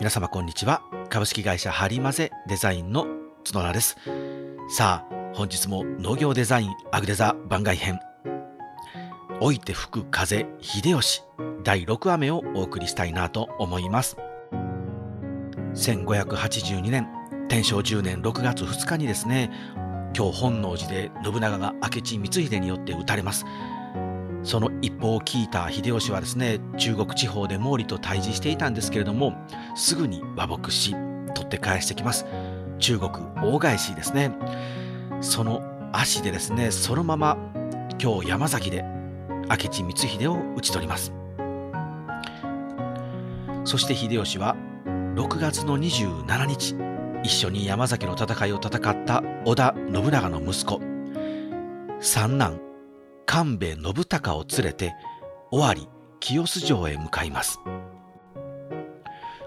[0.00, 0.82] 皆様こんにちは。
[1.08, 3.06] 株式会社ハリマゼデザインの
[3.44, 3.96] 角田です。
[4.68, 8.00] さあ本日も農業デザインアグデザ番外編。
[9.40, 11.22] 老いて吹く風秀吉
[11.62, 14.16] 第6話目をお送りしたいなと思います。
[15.74, 17.08] 1582年
[17.48, 19.50] 天正10年6月2日にですね
[20.16, 23.44] 今日本能寺で信長が明智光秀によって討たれます。
[24.44, 29.34] その一報を聞いた秀吉はですね中国地方で毛利と対峙していたんですけれども
[29.74, 30.94] すぐに和睦し
[31.34, 32.26] 取って返してきます。
[32.78, 33.10] 中国
[33.42, 34.32] 大返しですね。
[35.20, 35.62] その
[35.92, 37.36] 足でですねそのまま
[38.00, 38.84] 今日山崎で
[39.48, 41.12] 明智光秀を討ち取ります。
[43.64, 46.76] そして秀吉は6月の27日
[47.22, 50.80] 一緒に山崎の戦いを戦った織田信長の息子
[52.00, 52.63] 三男
[53.26, 54.94] 官兵衛信孝を連れて
[55.50, 55.88] 尾張
[56.20, 57.60] 清須城へ向かいます。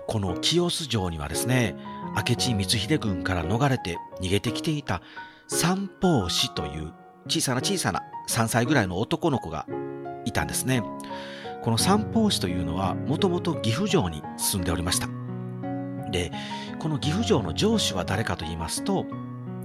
[0.08, 1.76] この清須城にはですね
[2.16, 5.02] 明智光秀軍から逃れて逃げてきていた
[5.48, 6.94] 三法師という
[7.28, 9.66] 小さな小さな3歳ぐらいの男の子が
[10.26, 10.82] いたんですね。
[11.62, 15.10] この三法師というのはもともと岐阜城に住んでおりました。
[16.12, 16.32] で
[16.80, 19.06] この岐阜城の城主は誰かと言いますと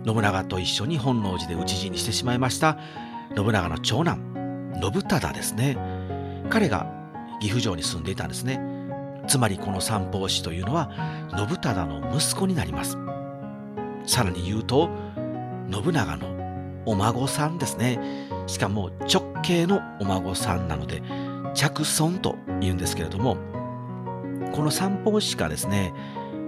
[0.05, 2.79] 信長と一緒に本能寺で討ち死にしてしまいました
[3.37, 4.33] 信長の長男
[4.81, 5.77] 信忠ですね。
[6.51, 6.87] 彼が
[7.41, 8.61] 岐阜城に住んでいたんですね。
[9.27, 10.91] つまりこの三法師というのは
[11.37, 12.99] 信忠の息子になります。
[14.07, 14.91] さらに言うと
[15.71, 16.33] 信長の
[16.85, 17.99] お孫さんですね。
[18.47, 21.03] しかも直系のお孫さんなので
[21.55, 23.37] 着孫と言うんですけれども
[24.53, 25.93] この三法師がですね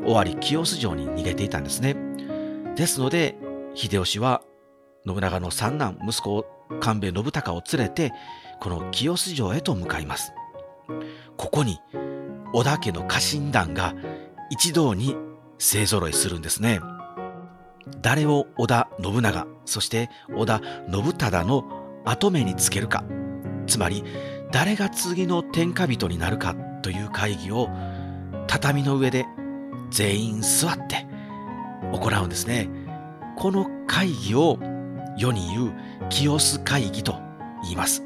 [0.04, 1.96] 尾張清須城に逃げていたんですね。
[2.74, 3.36] ですので
[3.74, 4.42] 秀吉は
[5.06, 8.12] 信長の三男息子官兵衛信孝を連れて
[8.60, 10.32] この清須城へと向かいます。
[11.36, 11.80] ここに
[12.52, 13.94] 織田家の家臣団が
[14.50, 15.16] 一堂に
[15.58, 16.80] 勢ぞろいするんですね。
[18.00, 21.64] 誰を織田信長そして織田信忠の
[22.04, 23.04] 跡目につけるか。
[23.66, 24.04] つまり
[24.52, 27.68] 誰が次の天下人になるかという会議を
[28.46, 29.26] 畳の上で
[29.90, 31.06] 全員座って
[31.92, 32.68] 行うんですね。
[33.36, 34.58] この会議を
[35.16, 35.72] 世に言う
[36.08, 37.18] 清須会議と
[37.62, 38.02] 言います。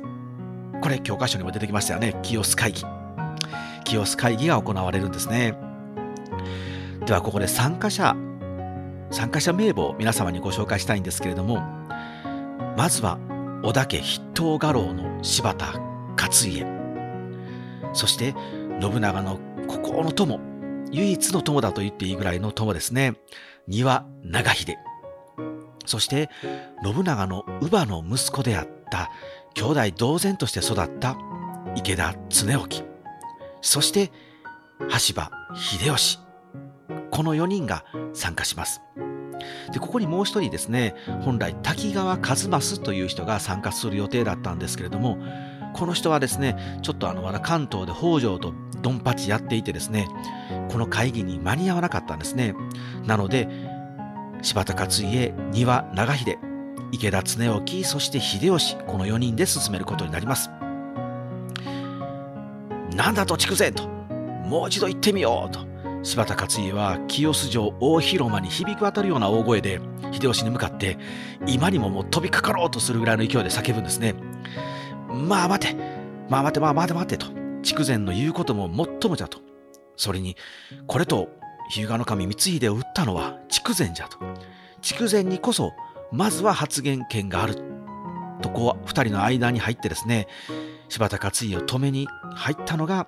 [0.82, 2.14] これ教科書にも出てきましたよね。
[2.22, 2.82] 清須会議。
[3.84, 5.54] 清須会議が行われるんですね。
[7.06, 8.14] ではここで参加者、
[9.10, 11.62] 参加者名簿を皆様にご紹介したいんですけれども、
[12.76, 13.18] まずは
[13.62, 15.72] 織田家筆頭家老の柴田
[16.16, 16.66] 勝家。
[17.94, 18.34] そして
[18.80, 20.38] 信長の孤高の友、
[20.92, 23.14] 唯一の友だと言っていいぐらいの友ですね。
[23.66, 24.76] 丹羽長秀。
[25.86, 26.30] そして
[26.84, 29.10] 信長の乳母の息子であった
[29.54, 31.16] 兄弟同然として育った
[31.74, 32.84] 池田恒興。
[33.60, 34.12] そして
[34.88, 36.18] 羽柴秀吉。
[37.10, 38.80] この4人が参加します。
[39.72, 45.18] でここにもう一人ですね本来滝川一益という人が参加する予定だったんですけれども
[45.74, 48.52] この人はですねちょっとあのまだ関東で北条と
[48.82, 50.08] ドンパチやっていてですね
[50.70, 52.54] この会議に間に合わなかったんですね。
[53.06, 53.48] なので
[54.42, 56.38] 柴田勝家丹羽長秀
[56.92, 60.50] 池田恒興そして秀吉この4人で進めることになります。
[62.94, 65.66] なんだと筑前ともう一度言ってみようと。
[66.04, 69.80] 柴田勝家は清洲城大広間に響き渡るような大声で
[70.12, 70.96] 秀吉に向かって
[71.46, 74.14] 今にももう飛びかかろうとするぐらいの勢いで叫ぶんですね。
[75.08, 75.76] まあ待て
[76.28, 77.26] まあ待てまあ待て待てと
[77.62, 79.40] 筑前の言うことももっともじゃと。
[79.96, 80.36] それに
[80.86, 81.28] これと
[81.68, 84.18] 日向守光秀を撃ったのは筑前じゃと。
[84.80, 85.72] 筑前にこそ、
[86.12, 87.56] まずは発言権がある。
[88.42, 90.28] とこう、二人の間に入ってですね、
[90.88, 93.06] 柴田勝家を止めに入ったのが、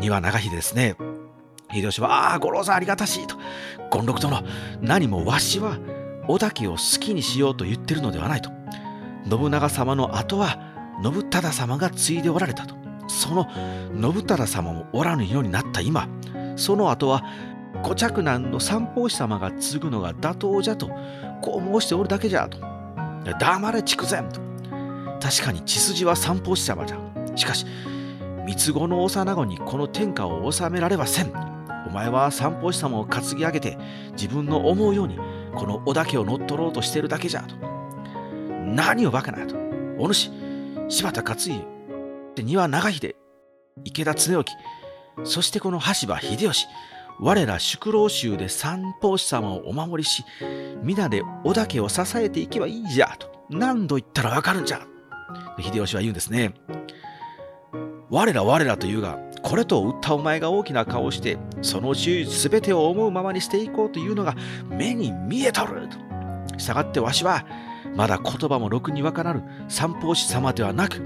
[0.00, 0.96] 丹羽長秀ですね。
[1.72, 3.36] 秀吉は、ああ、五郎さんありがたしいと。
[3.92, 4.42] 権六殿、
[4.80, 5.78] 何もわしは、
[6.26, 8.50] 織田家を好きにしようと言ってるのではないと。
[9.28, 10.58] 信長様の後は、
[11.02, 12.74] 信忠様が継いでおられたと。
[13.08, 13.48] その
[14.00, 16.08] 信忠様もおらぬようになった今、
[16.56, 17.24] その後は
[17.82, 20.90] 五着男の三法師様が継ぐのが妥当じゃと、
[21.40, 22.58] こう申しておるだけじゃと。
[23.38, 24.40] 黙れ筑前と。
[25.20, 26.98] 確かに血筋は三法師様じゃ。
[27.36, 27.66] しかし、
[28.46, 31.32] 三つ子の幼子にこの天下を治められはせん。
[31.86, 33.78] お前は三法師様を担ぎ上げて、
[34.12, 35.18] 自分の思うように、
[35.54, 37.54] この織田家を乗っ取ろうとしてるだけじゃと。
[38.64, 39.56] 何をバカなと。
[39.98, 40.30] お主、
[40.88, 41.64] 柴田勝家、
[42.34, 43.16] 丹羽長秀、
[43.84, 44.52] 池田恒興、
[45.24, 46.66] そしてこの羽柴秀吉、
[47.20, 50.24] 我ら宿老衆で三法師様をお守りし、
[50.82, 54.86] 皆で織田家を支えていけばいいじゃ、と何度言ったらわかるんじゃ。
[55.58, 56.54] 秀吉は言うんですね。
[58.08, 64.34] 我ら我らというが、これと打ったお前が大きな顔をしてそのうち全てを思うままにしていこうというのが
[64.68, 67.46] 目に見えとるとしたがってわしは
[67.96, 70.96] まだ言葉もろくにわからぬ三法師様ではなく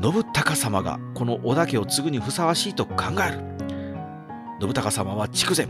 [0.00, 3.61] 信孝様がこの織田家を継ぐにふさわしいと考える
[4.60, 5.66] 信孝様は筑前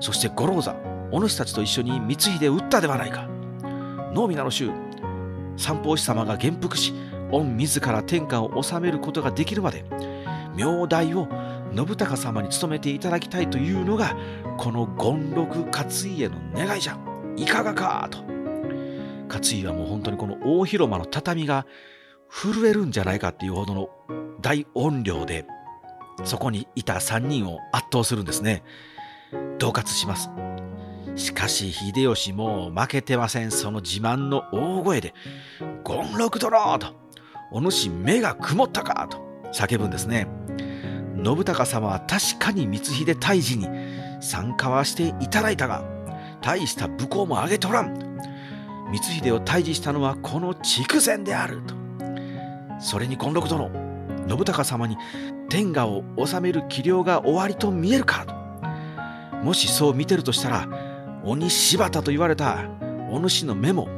[0.00, 0.76] そして五郎座
[1.10, 3.28] お主たちと一緒に光秀を討ったではないか。
[4.12, 4.70] 能皆の衆
[5.56, 6.92] 三法師様が元服し
[7.30, 9.84] 御自ら天下を治めることができるまで
[10.56, 11.28] 名代を
[11.74, 14.16] 信孝様に務めていただきたいというのが
[14.56, 16.98] この権六勝家の願いじゃ。
[17.36, 18.18] いかがかと。
[19.28, 21.66] 勝家はもう本当にこの大広間の畳が
[22.28, 23.90] 震えるんじゃないかっていうほどの
[24.40, 25.44] 大音量で
[26.24, 28.62] そこにいた3人を圧倒するんですね。
[29.58, 30.30] 恫喝します。
[31.16, 33.50] しかし秀吉も負けてません。
[33.50, 35.14] その自慢の大声で
[35.84, 36.94] 「権六殿!」と
[37.50, 39.26] 「お主目が曇ったか!」と。
[39.52, 40.26] 叫ぶんですね。
[41.16, 43.66] 信孝様は確かに光秀退治に
[44.20, 45.82] 参加はしていただいたが
[46.40, 47.94] 大した武功も挙げとらん。
[48.92, 51.74] 光秀を退治したのはこの筑前であると。
[52.80, 53.87] それに権六殿
[54.28, 54.96] 信孝様に
[55.48, 58.34] 天下を治める器量が終わりと見えるかと。
[59.44, 60.68] もしそう見てるとしたら
[61.24, 62.58] 鬼柴田と言われた
[63.10, 63.88] お主の目も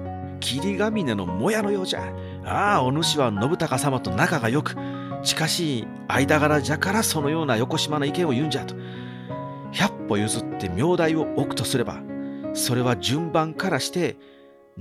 [0.41, 2.13] 霧ヶ峰のもやのようじゃ。
[2.45, 4.77] ああお主は信孝様と仲が良く
[5.23, 8.75] 近しい間柄じゃからそのような横島な意見を言うんじゃと。
[9.73, 12.01] 百歩譲って名代を置くとすれば
[12.55, 14.17] それは順番からして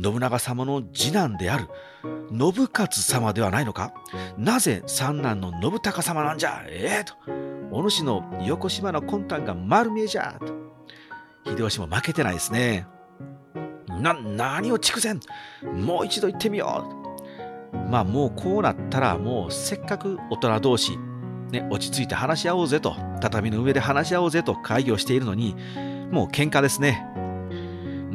[0.01, 1.67] 信長様の次男である。
[2.29, 3.93] 信勝様ではないのか。
[4.37, 6.63] なぜ三男の信孝様なんじゃ。
[6.67, 7.15] ええー、と。
[7.71, 10.39] お主の横島の魂胆が丸見えじゃ。
[10.39, 10.53] と。
[11.45, 12.87] 秀吉も負けてないですね。
[14.01, 15.15] な何を筑前
[15.73, 16.85] もう一度言ってみよ
[17.73, 17.77] う。
[17.89, 20.97] まあもうこうなったらもうせっかく大人同士
[21.51, 22.95] ね、落ち着いて話し合おうぜと。
[23.21, 25.55] 畳の上で話し合おうぜと会議をしているのに
[26.11, 27.05] もう喧嘩ですね。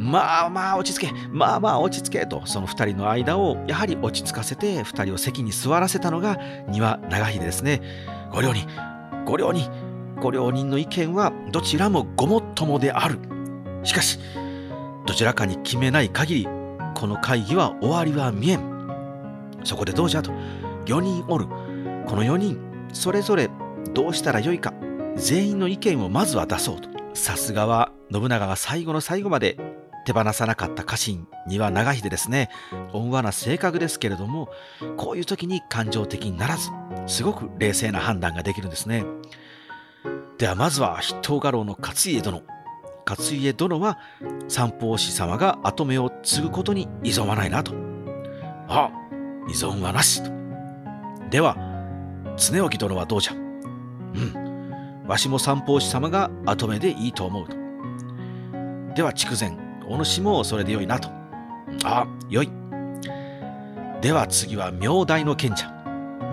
[0.05, 7.81] まあまあ落ち着け、まあまあ落ち着けと、その2人の間をやはり落ち着かせて、2人を席に座らせたのが庭長秀ですね。
[8.31, 8.69] ご両人、
[9.25, 9.71] ご両人、
[10.21, 13.19] ご両人の意見はどちらもごもっともである。
[13.83, 14.19] しかし、
[15.07, 16.49] どちらかに決めない限り、
[16.95, 18.61] この会議は終わりは見えん。
[19.65, 20.31] そこでどうじゃと、
[20.85, 21.47] 4人おる。
[22.07, 22.59] この4人、
[22.93, 23.49] それぞれ
[23.95, 24.75] どうしたらよいか、
[25.17, 26.91] 全員の意見をまずは出そうと。
[27.15, 29.57] さすがは信長が最後の最後まで
[30.05, 32.51] 手放さなかった家臣には長秀ですね
[32.93, 34.49] 温和な性格ですけれども
[34.97, 36.71] こういう時に感情的にならず
[37.07, 39.05] すごく冷静な判断ができるんですね。
[40.39, 42.43] ではまずは筆頭家老の勝家殿。
[43.07, 43.99] 勝家殿は
[44.49, 47.73] 三法師様が跡目を継ぐことに依存はないなと。
[48.69, 48.91] あ
[49.49, 50.23] 依存はなし。
[50.23, 50.31] と
[51.31, 51.57] では
[52.37, 53.33] 常興殿はどうじゃ。
[53.33, 55.05] うん。
[55.07, 57.57] わしも三法師様が跡目でいいと思うと。
[58.95, 59.64] では筑前。
[59.89, 61.09] お主もそれでよいなと。
[61.85, 62.51] あ、よい。
[64.01, 65.75] では次は明大の賢者。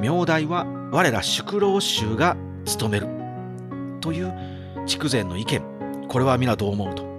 [0.02, 3.08] 明大は我ら宿老衆が務める。
[4.02, 4.34] という
[4.86, 5.62] 筑前の意見。
[6.08, 7.12] これは皆どう思うと。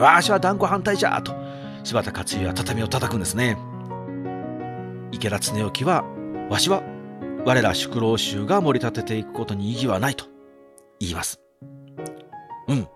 [0.00, 1.34] わしは断固反対じゃと。
[1.84, 3.56] 柴田勝家は畳を叩くんですね。
[5.12, 6.04] 池田恒興は、
[6.48, 6.82] わしは
[7.44, 10.26] 我ら宿老衆が盛り立てていくことに意義はないと
[10.98, 11.40] 言います。
[12.68, 12.88] うん。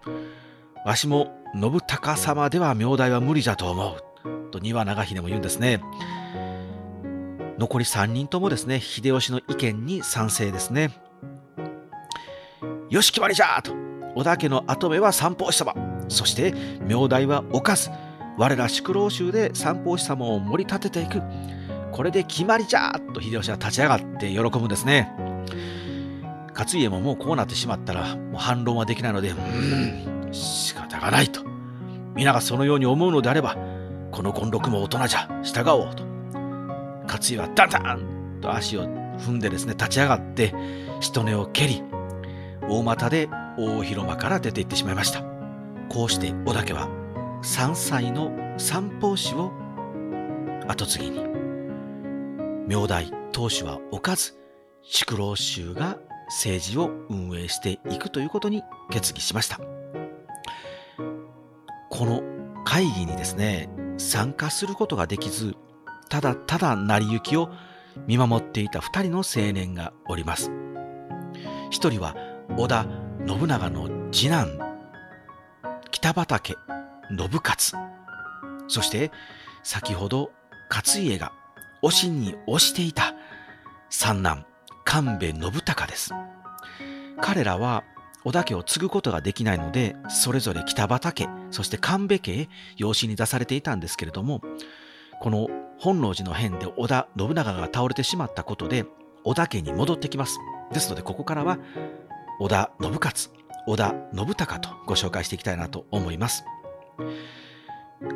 [0.85, 4.51] わしも信孝様では名代は無理じゃと思う。
[4.51, 5.81] と庭長秀も言うんですね。
[7.59, 10.91] 残り3人ともですね、秀吉の意見に賛成ですね。
[12.91, 13.73] よし決まりじゃと
[14.17, 15.75] 織田家の跡目は三法師様。
[16.09, 17.91] そして名代はおかず。
[18.37, 21.23] 我ら宿老衆で三法師様を盛り立てていく。
[21.93, 25.13] これで決まりじゃと秀吉は立ち上がって喜ぶんですね。
[26.57, 31.43] 勝家ももうこうなってしまったらもう反論はできないので、うーん、仕方がないと。
[32.15, 33.57] 皆がそのように思うのであれば、
[34.13, 36.05] この権六も大人じゃ、従おうと。
[37.07, 38.85] 勝家はダンダンと足を
[39.19, 40.55] 踏んでですね、立ち上がって、
[41.01, 41.83] 人根を蹴り、
[42.69, 45.23] 大股で大広間から出て行ってしまいました。
[45.89, 46.89] こうして織田家は
[47.43, 49.53] 3歳の三法師を
[50.67, 51.25] 後継ぎに、
[52.67, 54.35] 明代当主は置かず、
[54.83, 59.61] 宿老衆が政治を運営していくということに決議しました。
[61.91, 62.23] この
[62.65, 65.55] 会議にですね、参加することができず、
[66.09, 67.51] ただただ成り行きを
[68.07, 70.51] 見守っていた2人の青年がおります。
[71.71, 72.17] 一人は
[72.57, 72.87] 織田
[73.27, 74.59] 信長の次男、
[75.91, 76.57] 北畠
[77.11, 77.83] 信勝。
[78.69, 79.11] そして
[79.63, 80.31] 先ほど
[80.71, 81.33] 勝家が
[81.83, 83.15] 推しに推していた
[83.91, 84.47] 三男、
[84.85, 86.13] 神戸信孝です。
[87.21, 87.85] 彼らは
[88.25, 94.41] 織田家を継ぐことができないので、それぞれ北畠家、そして神戸家へ養子に出されていたんですけれども、
[95.21, 95.49] この
[95.79, 98.87] 本能寺の変で織田信長が倒れてしまったことで、
[99.25, 100.39] 織田家に戻ってきます。
[100.73, 101.59] ですので、ここからは
[102.41, 103.31] 織田信勝、
[103.67, 106.45] 織田信孝とご紹介していきたいなと思います。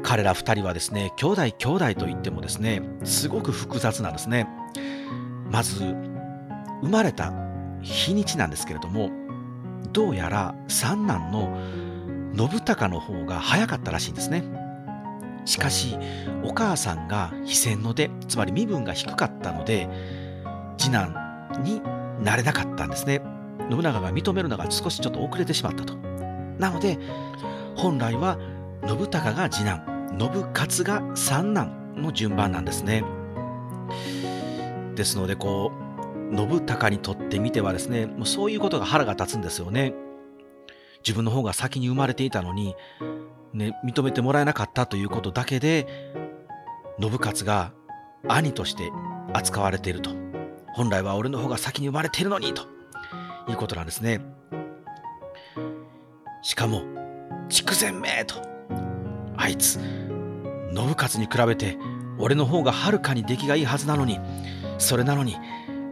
[0.02, 4.46] 彼ら2人はですね、兄弟兄弟といってもですね、すごく複雑なんですね。
[5.50, 5.94] まず、
[6.82, 7.32] 生まれた
[7.82, 9.10] 日にちなんですけれども、
[9.92, 11.56] どうやら三男の
[12.36, 14.44] 信孝の方が早かったらしいんですね。
[15.44, 15.96] しかし、
[16.44, 19.88] お母さんが非戦の出、つまり身分が低かったので、
[20.76, 21.80] 次男に
[22.22, 23.22] なれなかったんですね。
[23.70, 25.96] 信長が認めるのが少しちょっと遅れてしまったと。
[26.58, 26.98] なので、
[27.76, 28.38] 本来は
[28.86, 33.04] 信孝が次男、信勝が三男の順番なんですね。
[34.94, 35.87] ですので、こう、
[36.30, 39.94] 信孝にとってみてはですね、もうそういうことが腹が立つんですよね。
[40.98, 42.74] 自分の方が先に生まれていたのに、
[43.52, 45.86] ね、認めてもらえなかったということだけで、
[47.00, 47.72] 信勝が
[48.26, 48.90] 兄として
[49.32, 50.10] 扱われていると。
[50.74, 52.62] 本来は俺の方が先に生まれているのにと
[53.48, 54.20] いうことなんですね。
[56.42, 56.82] しかも、
[57.48, 58.36] 筑前めと。
[59.36, 59.78] あいつ、
[60.74, 61.78] 信勝に比べて
[62.18, 64.20] 俺の方がはるかに出来がいいはずなのに、
[64.78, 65.36] それなのに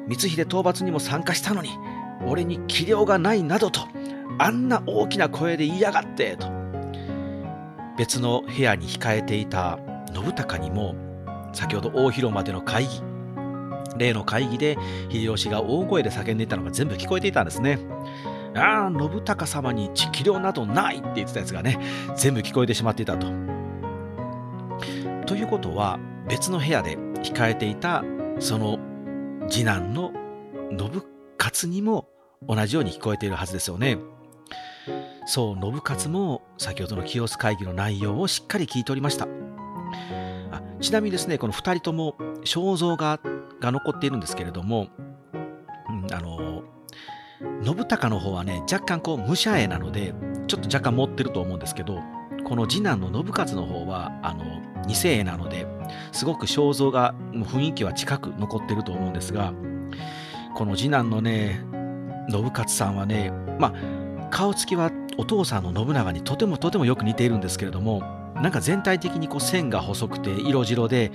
[0.09, 1.71] 光秀討伐にも参加したのに
[2.27, 3.81] 俺に器量がないなどと
[4.39, 6.49] あんな大きな声で言いやがってと
[7.97, 9.79] 別の部屋に控えていた
[10.13, 10.95] 信孝にも
[11.53, 13.03] 先ほど大広間での会議
[13.97, 14.77] 例の会議で
[15.11, 17.79] 秀吉が大声で叫んでいたのが全部聞こえていたんですね。
[18.55, 21.79] ああ、信孝様に器量などないって言ってたやつがね、
[22.17, 23.27] 全部聞こえてしまっていたと。
[25.27, 25.99] ということは、
[26.29, 28.03] 別の部屋で控えていた
[28.39, 28.79] その
[29.49, 30.13] 次男の
[30.71, 31.03] 信
[31.39, 32.09] 勝にも
[32.47, 33.99] 同じように聞こえているはずですよね。
[35.27, 39.27] そう、信勝も先ほどの清須会議の内容をしっかり聞いておりました。
[40.53, 43.21] あちなみにですね、この2人とも肖像画
[43.61, 44.89] が残っているんですけれども、
[45.89, 46.63] うん、あの、
[47.65, 50.15] 信孝の方はね、若干こう、武者絵なので、
[50.47, 52.01] ちょっと若干持ってると思うんですけど、
[52.47, 54.45] この次男の信勝の方は、あの、
[54.87, 55.67] 二世なので、
[56.13, 59.53] すごく肖像が、雰囲気は近く残ってると思うんですが、
[60.55, 61.61] この次男のね、
[62.31, 68.03] 信勝さんはね、まあ、顔つきはお父さんの信長にとてもとてもよく似ているんですけれども、
[68.37, 71.11] なんか全体的にこう線が細くて色白で、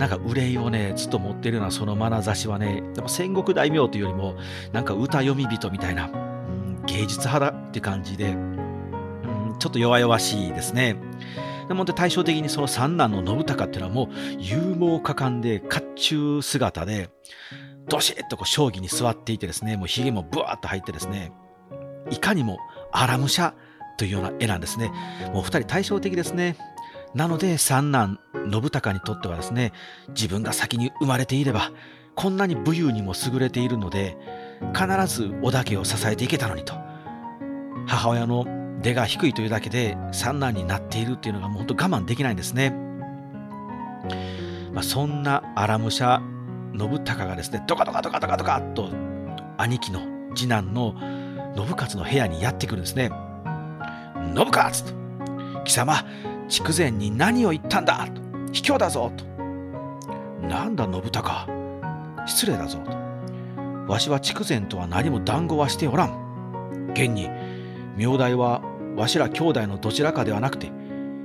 [0.00, 4.34] なんか憂いをね、ずっと持ってるようなその眼差しはね、でも戦国大名というよりも、
[4.72, 8.36] なんか歌読み人みたいな、うん、芸術派だって感じで、
[9.58, 10.96] ちょっと弱々しいですね。
[11.68, 17.10] でも対照的にその三男の信孝っていうのはもう勇猛果敢で甲冑姿で、
[17.88, 21.32] どしっとこう将棋に座っていてですね、もう髭もブワーッと入ってですね、
[22.10, 22.58] いかにも
[22.90, 23.54] 荒武者
[23.96, 24.92] というような絵なんですね。
[25.32, 26.56] もう二人対照的ですね。
[27.14, 28.18] なので三男
[28.50, 29.72] 信孝にとってはですね、
[30.08, 31.70] 自分が先に生まれていれば、
[32.14, 34.16] こんなに武勇にも優れているので、
[34.74, 36.74] 必ず織田家を支えていけたのにと。
[37.86, 38.44] 母親の
[38.82, 42.70] 出が低いというだけで三男になっているっていうのが本当我慢できないんですね。
[44.72, 46.22] まあ、そんな荒武者
[46.74, 48.90] 信孝がですね、ドカドカドカドカドカと
[49.58, 50.00] 兄貴の
[50.34, 50.94] 次男の
[51.54, 53.10] 信勝の部屋にやってくるんですね。
[54.34, 56.04] 信勝と、貴様、
[56.48, 58.20] 筑前に何を言ったんだと、
[58.52, 59.24] 卑怯だぞと。
[60.46, 61.46] なんだ信孝、
[62.26, 63.92] 失礼だぞと。
[63.92, 66.90] わしは筑前とは何も談合はしておらん。
[66.94, 67.28] 現に、
[67.96, 68.62] 名代は
[68.96, 70.70] わしら兄弟のどちらかではなくて、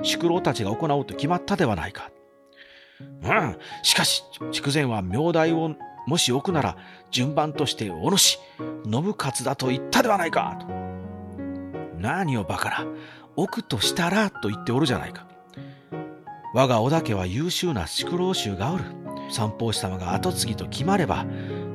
[0.03, 2.11] 宿老たちが行おうと決まったではないか。
[2.99, 5.75] うん、しかし、筑前は名代を
[6.07, 6.77] もし置くなら、
[7.11, 8.39] 順番としてお主、
[8.85, 10.57] 信勝だと言ったではないか。
[10.59, 10.67] と
[11.99, 12.85] 何をバカな、
[13.35, 15.27] 置くとしたらと言っておるじゃないか。
[16.53, 18.85] 我が織田家は優秀な宿老衆がおる。
[19.29, 21.25] 三法師様が跡継ぎと決まれば、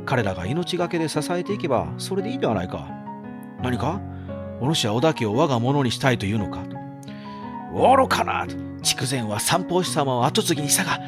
[0.06, 2.88] 彼らが命がけで支えていけば、それでいいではないか。
[3.62, 4.00] 何か？
[4.62, 6.62] お主は織田家を我が物にしたいというのか
[7.74, 8.46] 愚かな
[8.82, 11.00] 筑前は三法師様を跡継ぎにしたが、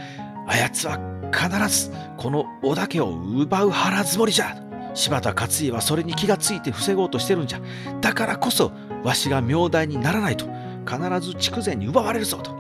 [0.47, 0.99] あやつは
[1.33, 4.57] 必ずこの織田家を奪う腹積もりじゃ。
[4.95, 7.61] 柴田勝家はそれに気がついて防ごうとしてるんじゃ。
[8.01, 10.47] だからこそ、わしが名代にならないと、
[10.89, 12.53] 必ず筑前に奪われるぞと。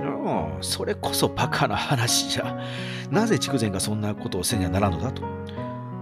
[0.00, 2.58] うん、それこそバカな話じゃ。
[3.10, 5.22] なぜ筑前がそんなことをせにはならんのだと。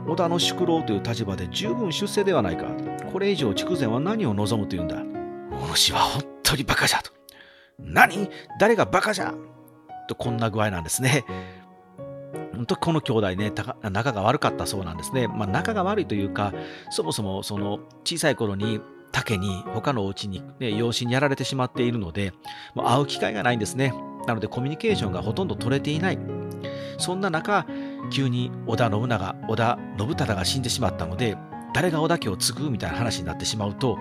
[0.07, 2.67] 織田の宿老という立場で十分出世ではないか。
[3.13, 5.03] これ以上筑前は何を望むというんだ？
[5.61, 7.11] お主は本当にバカじゃと。
[7.79, 8.29] 何？
[8.59, 9.35] 誰がバカじゃ？
[10.09, 11.25] とこんな具合なんですね。
[12.53, 15.27] 本当この兄弟ね、仲が悪かったそうなんですね。
[15.29, 16.53] まあ、仲が悪いというか、
[16.91, 18.81] そもそもその小さい頃に
[19.11, 22.33] 竹に他のお家に、ね、養子にやられてしまっているので、
[22.75, 23.93] もう会う機会がないんですね。
[24.27, 26.19] なのでコミュニケーションがほとんど取れていない。
[26.99, 27.67] そんな中、
[28.11, 31.37] 急に織田信長、織田信忠が死んでしまったので、
[31.75, 33.97] 誰が織田家を継ぐみたいな話になってしまうと、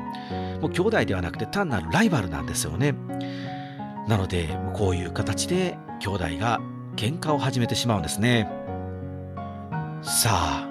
[0.62, 2.96] もう兄弟ではなくて単なるライバルなんですよね。
[4.08, 6.60] なので、こういう形で兄弟が
[6.96, 8.50] 喧嘩を始めてしまうんですね。
[10.02, 10.68] さあ、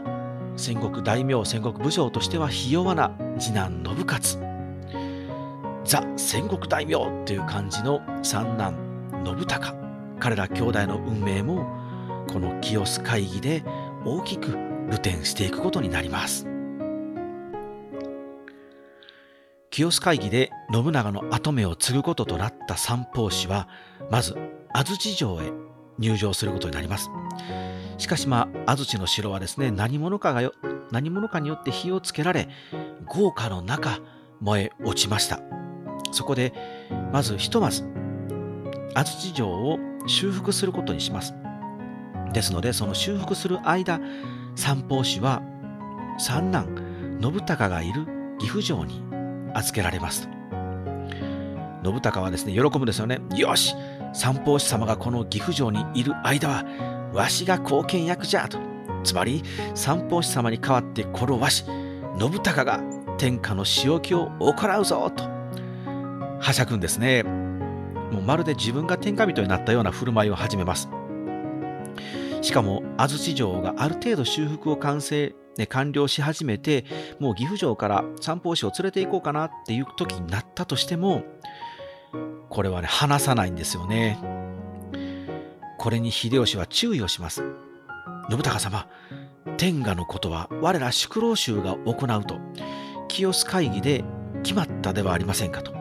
[0.56, 4.50] 戦国大名、戦国武将としてはひ弱な次男信勝。
[5.84, 6.94] ザ・戦国大名
[7.25, 8.75] という感じの三男
[9.25, 9.75] 信孝。
[10.18, 11.66] 彼ら兄弟の運命も
[12.30, 13.64] この清須会議で
[14.04, 14.56] 大きく流
[14.92, 16.46] 転していくことになります。
[19.70, 23.68] 清須会議で信長の跡目を継ぐこととなった三法師は
[24.10, 24.37] まず
[24.72, 25.52] 安土城へ
[25.99, 27.10] 入城することになります。
[27.99, 30.52] しかしまあ安土の城はですね何者かがよ
[30.92, 32.49] 何者かによって火をつけられ
[33.06, 33.99] 豪華の中
[34.40, 35.40] 燃え落ちました。
[36.12, 36.52] そこで
[37.12, 37.84] まずひとまず
[38.94, 41.34] 安土城を修復することにします。
[42.32, 44.00] ですのでその修復する間
[44.56, 45.42] 三法師は
[46.18, 46.68] 三男
[47.20, 48.06] 信孝がいる
[48.38, 49.02] 岐阜城に
[49.54, 50.28] 預けられます
[51.82, 53.20] 信孝はですね喜ぶんですよね。
[53.34, 53.75] よし
[54.12, 56.64] 三法師様がこの岐阜城にいる間は
[57.12, 58.58] わしが貢献役じゃと。
[59.02, 59.42] つまり
[59.75, 61.64] 三法師様に代わってこのわし
[62.18, 62.80] 信孝が
[63.18, 65.25] 天下の仕置きを行うぞと。
[66.38, 67.22] はしゃぐんですね。
[67.22, 70.88] もうまるで自分が天下人になったような振る舞いを始めます。
[72.42, 76.85] しかも安土城がある程度修復を完成、ね、完了し始めて
[77.18, 81.23] もう岐阜城から三法師を連れて行こうかなっていう時になったとしても
[82.49, 84.18] これはね離さないんですよね。
[85.78, 87.42] これに秀吉は注意をします。
[88.28, 88.87] 信孝様
[89.56, 92.38] 天下のことは我ら宿老衆が行うと
[93.09, 94.04] 清須会議で
[94.42, 95.73] 決まったではありませんかと。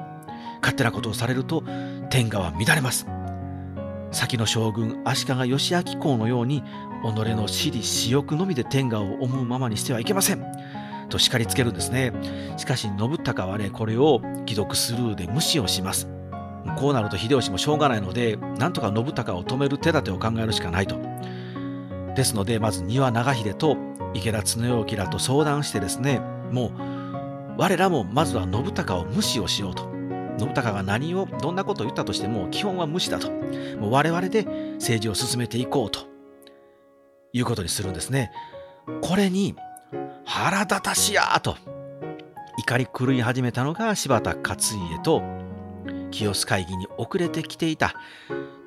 [0.61, 1.63] 勝手なことをされると
[2.09, 3.07] 天下は乱れます。
[4.11, 6.63] 先の将軍足利義昭公のように
[7.03, 10.45] 己の私利私欲のみで天下を思うままにしてはいけません。
[11.09, 12.13] と叱りつけるんですね。
[12.57, 16.07] しかし信孝はねこれを既読スルーで無視をします。
[16.77, 20.97] こうなると秀吉もしょうがないのでなんとか信孝を止める手立てを考えるしかないと。
[22.15, 23.77] ですのでまず丹羽長秀と
[24.13, 26.19] 池田恒興らと相談してですね
[26.51, 26.71] もう
[27.57, 29.98] 我らもまずは信孝を無視をしようと。
[30.39, 33.29] 信孝が何をどんなことを言ったとしても基本は無視だと。
[33.79, 36.09] もう我々で政治を進めていこうと。
[37.33, 38.31] いうことにするんですね。
[39.01, 39.55] これに
[40.25, 41.57] 腹立たしやと。
[42.57, 44.59] 怒り狂い始めたのが柴田勝
[44.91, 45.21] 家と
[46.11, 47.93] 清須会議に遅れてきていた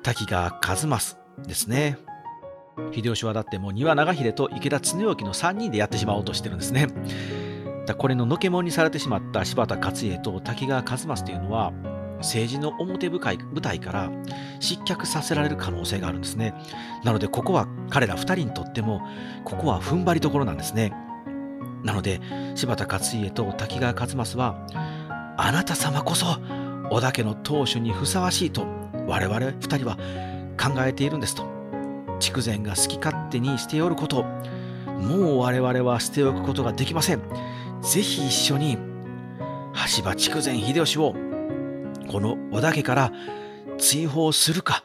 [0.01, 1.97] 滝川一益ですね。
[2.91, 6.87] 秀吉はだってもう丹羽長秀と池田恒興の3人でやってしまおうとしてるんですね。
[7.85, 11.73] だこれののけもんにされてしまった柴田勝家と滝川一益というのは
[12.19, 14.11] 政治の表舞台から
[14.59, 16.53] 失脚させられる可能性があるんですね。
[17.03, 19.01] なのでここは彼ら2人にとっても
[19.43, 20.93] ここは踏ん張りどころなんですね。
[21.83, 22.21] なので
[22.55, 24.65] 柴田勝家と滝川一益は
[25.37, 26.37] あなた様こそ
[26.89, 28.65] 織田家の当主にふさわしいと
[29.05, 29.97] 我々2人は
[30.57, 31.51] 考えているんですと。
[32.19, 37.21] 筑前が好き勝手にしておることもう我々は捨ておくことができません。
[37.83, 38.77] ぜひ一緒に
[39.97, 41.13] 橋場筑前秀吉を
[42.09, 43.11] この織田家から
[43.77, 44.83] 追放するか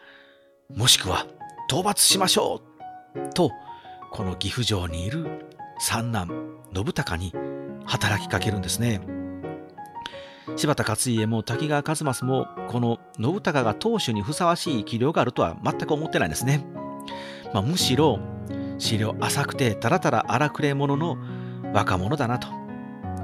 [0.75, 1.27] もしくは
[1.71, 2.61] 討伐しましょ
[3.15, 3.53] うと
[4.11, 5.47] この岐阜城にいる
[5.79, 6.29] 三男
[6.75, 7.33] 信孝に
[7.87, 9.01] 働きかけるんですね。
[10.57, 16.65] 柴田勝家も滝川一益もこの信孝が当主にふさわしい器量があるとは全く思ってないんですね、
[17.53, 18.19] まあ、むしろ
[18.79, 21.17] 資料浅くてたらたら荒くれ者の
[21.73, 22.68] 若者だなと。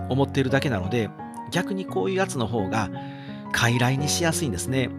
[0.09, 1.11] 思っているだけなので
[1.51, 2.91] 逆にこういうやつの方が
[3.53, 4.91] 傀儡にしやすいんですね。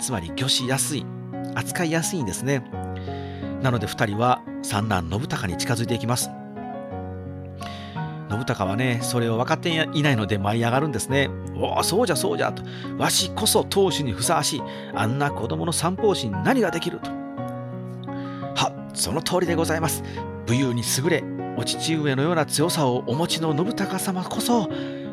[0.00, 1.04] つまり魚しやすい
[1.54, 2.64] 扱いやすいんですね。
[3.62, 6.30] なので2人は三男信孝に近づいていきます。
[8.30, 11.28] 信孝はねそれを分かっていないので舞い上がるんですね。
[11.56, 12.62] おおそうじゃそうじゃと。
[12.96, 14.62] わしこそ当主にふさわしい。
[14.94, 17.10] あんな子供の三方針に何ができると。
[17.10, 20.02] はその通りでございます。
[20.46, 21.22] 武勇に優れ
[21.56, 24.68] お父上のような強さをお持ちの信孝様こそ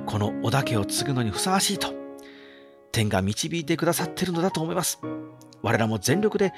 [0.05, 1.93] この織田家を継ぐのにふさわしいと
[2.91, 4.99] 天が導いてくださってるのだと思います
[5.61, 6.53] 我らも全力で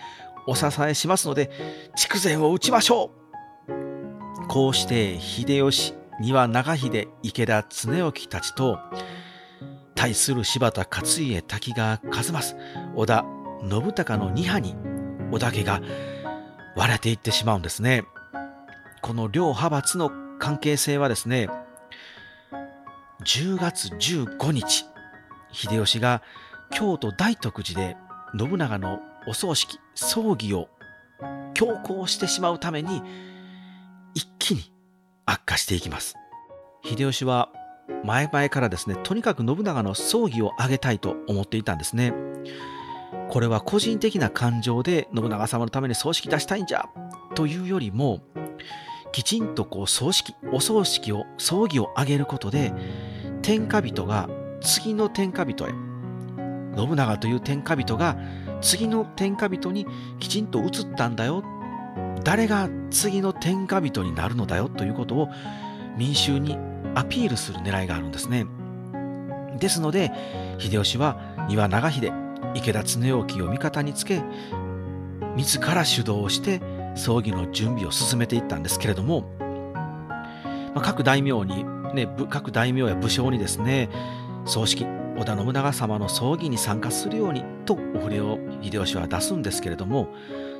[0.48, 1.50] お支えしますので
[1.96, 3.12] 筑前を討ちましょ
[3.68, 8.78] うこうして秀吉丹羽長秀池田恒興たちと
[9.96, 12.56] 対する柴田勝家滝川一益
[12.96, 13.26] 織田
[13.62, 14.76] 信孝の2派に
[15.32, 15.82] 織田家が
[16.76, 18.06] 割れていってしまうんですね。
[19.02, 21.50] この両派閥の関係性はですね、
[23.24, 24.86] 10月15日、
[25.52, 26.22] 秀吉が
[26.72, 27.98] 京都大徳寺で
[28.38, 30.70] 信長のお葬式、葬儀を
[31.54, 33.02] 強行してしまうために、
[34.14, 34.72] 一気に
[35.26, 36.16] 悪化していきます。
[36.84, 37.50] 秀吉は
[38.04, 42.14] 前々からですね、とにかく信長の葬儀を挙げたいと思っていたんですね。
[43.30, 46.90] これは個人的な感情で信長様のために葬式出したいんじゃ
[47.36, 48.22] というよりも、
[49.12, 52.74] きちんとこう葬式、お葬式を、葬儀を挙げることで、
[53.41, 54.30] 天下人が
[54.62, 55.72] 次の天下人へ、
[56.78, 58.17] 信長という天下人が
[58.62, 59.86] 次の天下人に
[60.19, 61.43] きちんと移ったんだよ。
[62.24, 65.30] 誰が次の天下人になるのだよということを
[65.98, 66.58] 民衆に
[66.95, 68.45] アピールする狙いがあるんですね。
[69.60, 70.12] ですので、
[70.58, 71.17] 秀吉は
[71.50, 72.13] 丹羽長秀、
[72.54, 74.22] 池田恒興を味方につけ、
[75.36, 76.62] 自ら主導して
[76.95, 79.21] 葬儀の準備を進めていったんですけれども、
[80.73, 83.89] まあ、各大名に、ね、各大名や武将にですね、
[84.45, 90.10] 葬式、織田信長様の葬儀に参加するようにとお触れを秀吉は出すんですけれども、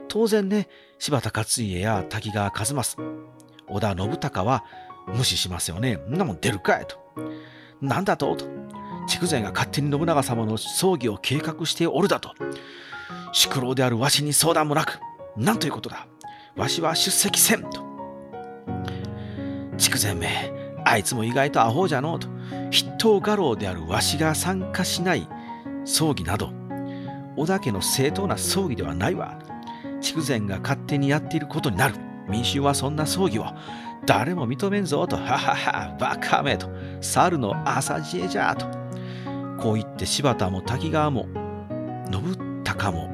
[0.08, 2.98] 当然ね、柴田勝家や滝川一益、
[3.68, 4.64] 織田信孝は
[5.08, 5.96] 無視しますよね。
[6.10, 6.98] んなもん出るかいと。
[7.82, 8.46] なんだとと。
[9.08, 12.34] 筑前が勝手に信長様の葬儀を計画しておるだと。
[13.34, 15.00] 宿老であるわしに相談もなく、
[15.38, 16.08] なんということだ。
[16.56, 17.84] わしは出席せんと。
[19.78, 20.52] 筑前め、
[20.86, 22.28] あいつも意外とアホじゃのうと。
[22.72, 25.28] 筆頭家老であるわしが参加しない
[25.86, 26.52] 葬儀など、
[27.36, 29.40] 織田家の正当な葬儀ではないわ。
[30.02, 31.96] 筑前が勝手にやっていることになる。
[32.28, 33.46] 民衆はそんな葬儀を
[34.06, 36.70] 誰も認めんぞと、ははは、バカめと、
[37.02, 38.66] 猿の朝知恵じゃと。
[39.60, 41.28] こう言って柴田も滝川も
[42.12, 43.10] 信孝も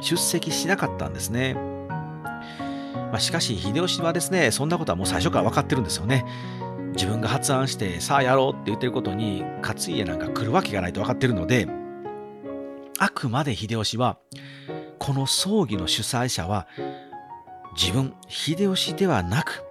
[0.00, 1.69] 出席しなかったんですね。
[3.10, 6.24] まあ、しかし秀吉はですね、そんなことはもう最初から分かってるんですよね。
[6.92, 11.68] 自分が発案してさあやろうって言ってることに勝家なんか来るわけがないと分かってるので、
[12.98, 14.18] あくまで秀吉は
[14.98, 16.66] この葬儀の主催者は
[17.80, 19.64] 自分秀吉ではなく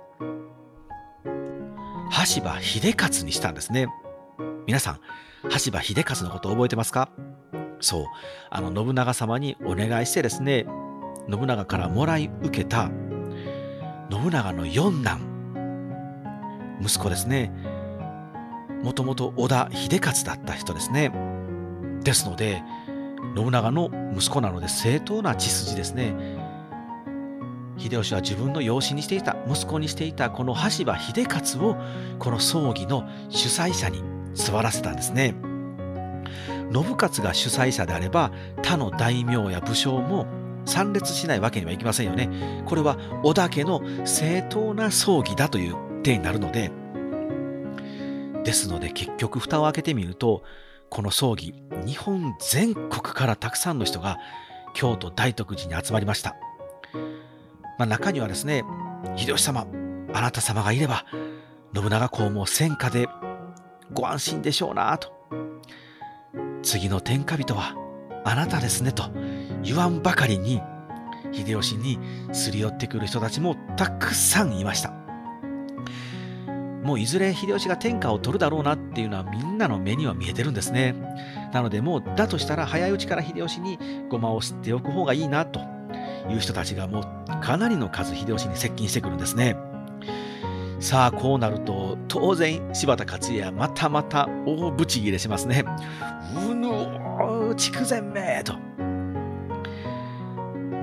[2.09, 3.87] 羽柴秀勝にしたんですね。
[4.65, 4.99] 皆さん、
[5.49, 7.09] 羽柴秀勝のこと覚えてますか？
[7.81, 8.05] そう、
[8.49, 10.65] あの信長様にお願いしてですね、
[11.29, 12.89] 信長からもらい受けた
[14.11, 15.19] 信長の四男、
[16.81, 17.51] 息子ですね。
[18.83, 21.11] もともと織田秀勝だった人ですね。
[22.03, 22.63] ですので、
[23.35, 26.15] 信長の息子なので正当な血筋ですね。
[27.77, 31.77] 秀吉は自分の養子にしていた息子にしていたこの羽柴秀勝を
[32.19, 35.33] この葬儀の主催者に座らせたんですね
[36.73, 40.27] 信勝が主催者であれば他の大名や武将も
[40.69, 42.29] 参列しないわけにはいきませんよね。
[42.65, 46.71] これは織田家の正当な葬儀だという点になるので。
[48.43, 50.43] ですので結局蓋を開けてみると
[50.89, 51.53] この葬儀
[51.85, 54.17] 日本全国からたくさんの人が
[54.73, 56.35] 京都大徳寺に集まりました。
[57.77, 58.63] まあ、中にはですね、
[59.15, 59.65] 秀吉様、
[60.13, 61.05] あなた様がいれば、
[61.73, 63.07] 信長公も戦火で
[63.93, 65.13] ご安心でしょうなと。
[66.61, 67.75] 次の天下人は
[68.25, 69.03] あなたですねと。
[69.63, 70.61] 言わんばかりに、
[71.31, 71.99] 秀吉に
[72.31, 74.93] すり寄ってくる人たちもたくさんいました。
[76.83, 80.95] もういずれ秀吉が天下を取るだろうなっていうのはみんなの目には見えてるんですね。
[81.53, 83.77] なのでもうだとしたら早いうちから秀吉に
[84.09, 85.59] ごまを吸っておく方がいいなと
[86.29, 89.55] いう人たちがもうかなりの数秀吉に接近してくるんですね。
[90.79, 95.65] さあこうなると当然柴田勝家はまたまた大ブチギレしますね。
[96.49, 96.69] うぬ
[97.49, 98.53] お筑前めと。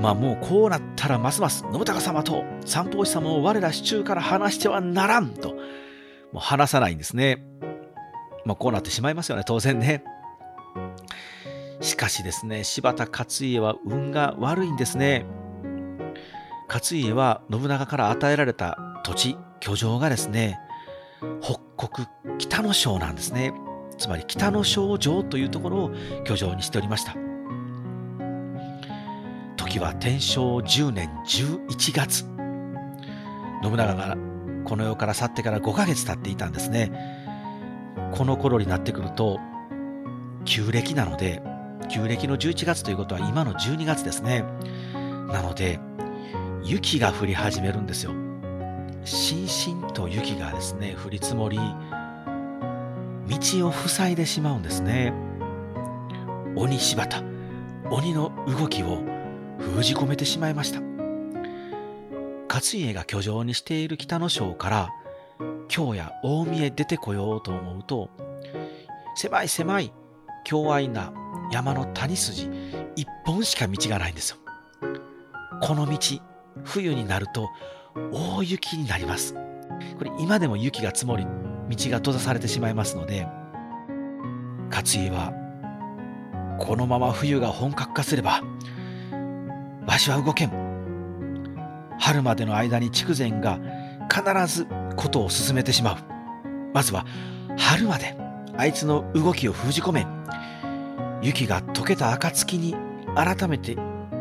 [0.00, 5.54] まあもうこうなったらますます信長様と三法師様を我ら市中から話してはならんと
[6.32, 7.44] もう話さないんですね。
[8.44, 10.04] まあこうなってしまいますよね当然ね。
[11.80, 15.26] しかしですね、柴田勝家は運が悪いんですね。
[16.68, 20.58] 勝家は信長から与えられた土地、居城がですね、
[21.40, 23.52] 北国北の省なんですね。
[23.98, 25.90] つまり北の省城というところを
[26.24, 27.25] 居城にしておりました。
[29.66, 32.24] 時は天正10年11月。
[33.62, 34.16] 信長が
[34.64, 36.92] この世から去ってから5ヶ月経っていたんですね。
[38.14, 39.40] この頃になってくると、
[40.44, 41.42] 旧暦なので、
[41.88, 44.44] 旧暦の11月ということは今の12月ですね。
[45.32, 45.80] なので、
[46.62, 48.12] 雪が降り始めるんですよ。
[49.04, 51.64] しんしんと雪がですね、降り積もり、道
[53.68, 55.12] を塞いでしまうんですね。
[56.54, 57.20] 鬼柴田、
[57.90, 59.15] 鬼の動きを
[59.66, 60.80] 封じ込めてしまいました。
[62.48, 64.90] 勝家が居城にしている北の省から
[65.68, 68.08] 京や近江へ出てこようと思うと
[69.14, 69.92] 狭い狭い
[70.48, 71.12] 狭愛な
[71.52, 72.48] 山の谷筋
[72.94, 74.36] 一本しか道がないんですよ。
[75.60, 75.98] この道
[76.64, 77.50] 冬になると
[78.12, 79.34] 大雪になります。
[79.98, 83.26] これ今でも雪が積もり道が閉ざされてしまいますので
[84.70, 85.32] 勝家は
[86.58, 88.42] このまま冬が本格化すれば
[89.86, 90.66] わしは動けん。
[91.98, 93.58] 春までの間に筑前が
[94.12, 95.96] 必ずことを進めてしまう。
[96.74, 97.06] まずは
[97.56, 98.16] 春まで
[98.56, 100.06] あいつの動きを封じ込め
[101.22, 102.74] 雪が溶けた暁に
[103.14, 103.76] 改めて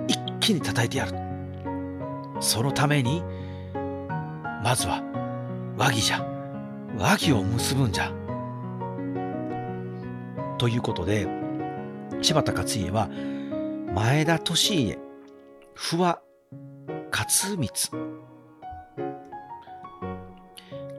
[0.08, 1.14] 一気に叩いてやる。
[2.40, 3.24] そのために
[4.64, 5.02] まずは
[5.78, 6.26] 和議じゃ。
[6.98, 8.12] 和議を結ぶんじゃ。
[10.58, 11.28] ということで
[12.22, 13.10] 柴田勝家は
[13.94, 14.44] 前田利
[14.86, 14.98] 家
[15.78, 16.22] 不破
[17.12, 17.70] 勝光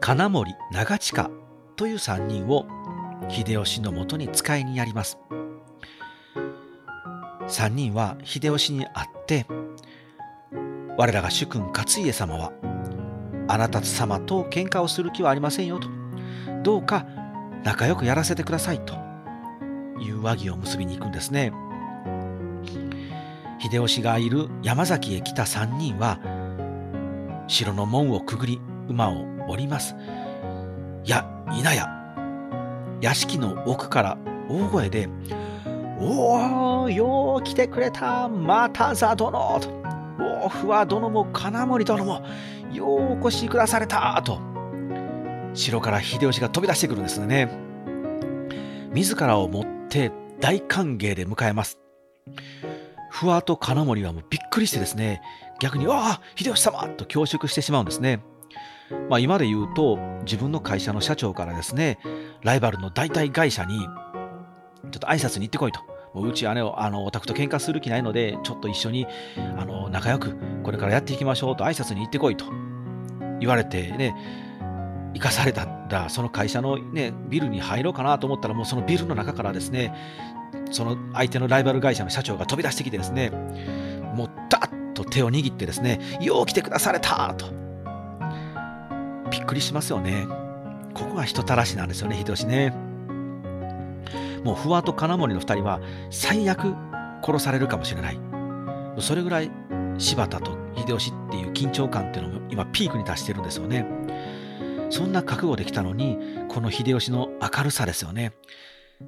[0.01, 1.31] 金森長近
[1.77, 2.67] という3人を
[3.29, 5.19] 秀吉のもとに使いにやります。
[7.49, 9.47] 3人は秀吉に会って
[10.99, 12.53] 我らが主君勝家様は
[13.49, 15.89] あなた様と喧嘩をする気はありませんよと。
[16.63, 17.07] どうか
[17.65, 18.95] 仲良くやらせてくださいと
[20.01, 21.51] いう和議を結びに行くんですね。
[23.69, 26.21] 秀吉がいる山崎へ来た3人は
[27.49, 29.97] 城の門をくぐり馬を降ります。
[31.05, 31.89] いやいなや
[33.01, 35.09] 屋敷の奥から大声で
[35.99, 38.29] 「おおよう来てくれた。
[38.29, 39.69] またざ殿」と
[40.45, 42.23] 「お不破殿も金森殿も
[42.73, 44.39] ようお越しくだされた」と。
[45.55, 47.51] 城から秀吉が飛び出してくるんですね。
[48.93, 51.81] 自らを持って大歓迎で迎えます。
[53.21, 55.23] 不破と金森はもうびっくりしてですね
[55.59, 58.21] 逆に「わあ秀吉様!」と恐縮してしまうんですね
[59.09, 61.99] まあ、今で言うと自分の会社の社長からですね
[62.45, 63.89] ライバルの代替会社にちょ
[64.89, 65.81] っと挨拶に行ってこいと。
[66.15, 72.47] もううち姉をあのお宅と喧嘩する気ないのでちょっと一緒にあの仲良くこれからやっていきましょうと挨拶に行ってこいと
[73.39, 74.15] 言われてね
[75.13, 79.93] 生かされたらその会社の、ね、ビルに入ろうかなと思ったらもうそのビルの中からですね
[80.71, 83.31] その相手のライバル会社の社長が飛び出してきてですね
[84.15, 87.47] もうダッと手を握ってですねよう来てくだされたと
[89.31, 90.27] びっくりしますよね。
[90.95, 92.71] ここが人たらしなんですよね、秀吉ね。
[94.45, 95.81] もう不破と金森の2人は
[96.11, 96.75] 最悪
[97.23, 98.19] 殺されるかもしれない。
[98.99, 99.51] それぐらい
[99.99, 103.87] 柴田と秀吉っていう緊張感っていうのも今ピークに達してるんですよね。
[104.89, 106.17] そんな覚悟できたのに、
[106.49, 108.33] この秀吉の明るさですよね。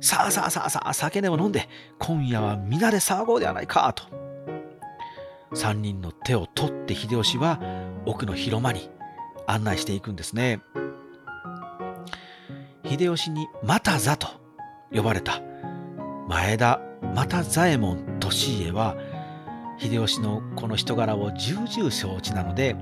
[0.01, 4.05] さあさあさあさあ、酒でも飲んで、今夜は皆で騒ごうではないか、と。
[5.55, 7.59] 3人の手を取って秀吉は
[8.05, 8.91] 奥の広間に
[9.47, 10.61] 案内していくんですね。
[12.85, 14.29] 秀吉に又座と
[14.93, 15.41] 呼ばれた
[16.29, 16.81] 前田
[17.15, 18.97] 又左衛門利家は
[19.79, 22.77] 秀吉のこの人柄を重々承知なので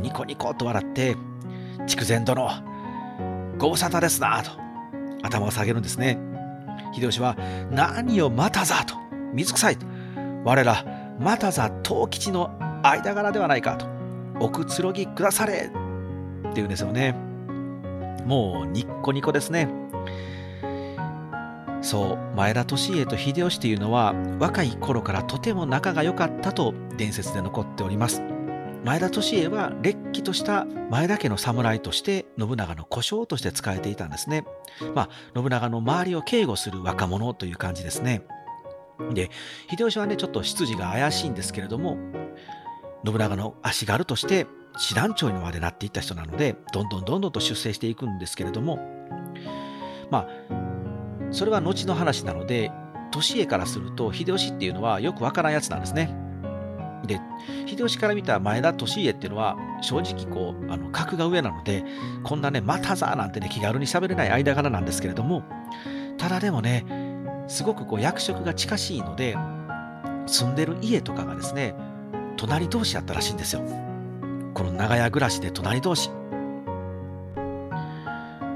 [0.00, 1.16] ニコニコと笑って
[1.86, 2.48] 「筑前殿
[3.58, 4.50] ご無沙汰ですな」と
[5.22, 6.31] 頭を下げるんですね。
[6.94, 7.36] 秀吉は
[7.70, 8.94] 「何を又座と
[9.32, 9.86] 水臭いと
[10.44, 10.84] 我ら
[11.18, 12.50] 又座藤吉の
[12.82, 13.86] 間柄ではないか」と
[14.40, 15.70] 「おくつろぎくだされ」
[16.50, 17.14] っていうんですよね。
[18.26, 19.68] もうニッコニコですね。
[21.80, 28.22] そう、前田利家と秀吉というのは若い頃からとても仲が良かったと伝説で残っております。
[28.84, 34.44] 前田利家はれっきとした前田家の侍として信長の故障として使えていたんですね。
[34.94, 38.22] まあ、信長の周りを警護する若者という感じですね。
[39.14, 39.30] で、
[39.70, 41.96] 秀吉はね、ちょっと出自が怪しいんですけれども、
[43.04, 44.46] 信長の足軽として
[44.78, 48.78] 師団長にまでなっていった人なのでどんどんどんどんと出世していくんですけれども
[50.10, 50.28] まあ
[51.30, 52.70] それは後の話なので
[53.12, 56.21] 利家からすると秀吉っていうのはよくわからんやつなんですね。
[57.06, 57.20] で
[57.66, 61.84] 秀吉から見た前田利家っていうのは正直こうあの格が上なので
[62.22, 65.42] こんなねまたざなんてね気軽に喋れない間柄なんですけれども
[66.18, 66.84] ただでもね
[67.48, 69.36] すごくこう役職が近しいので
[70.26, 71.74] 住んでる家とかがですね
[72.36, 73.62] 隣同士やったらしいんですよ。
[74.54, 76.10] この長屋暮らしで隣同士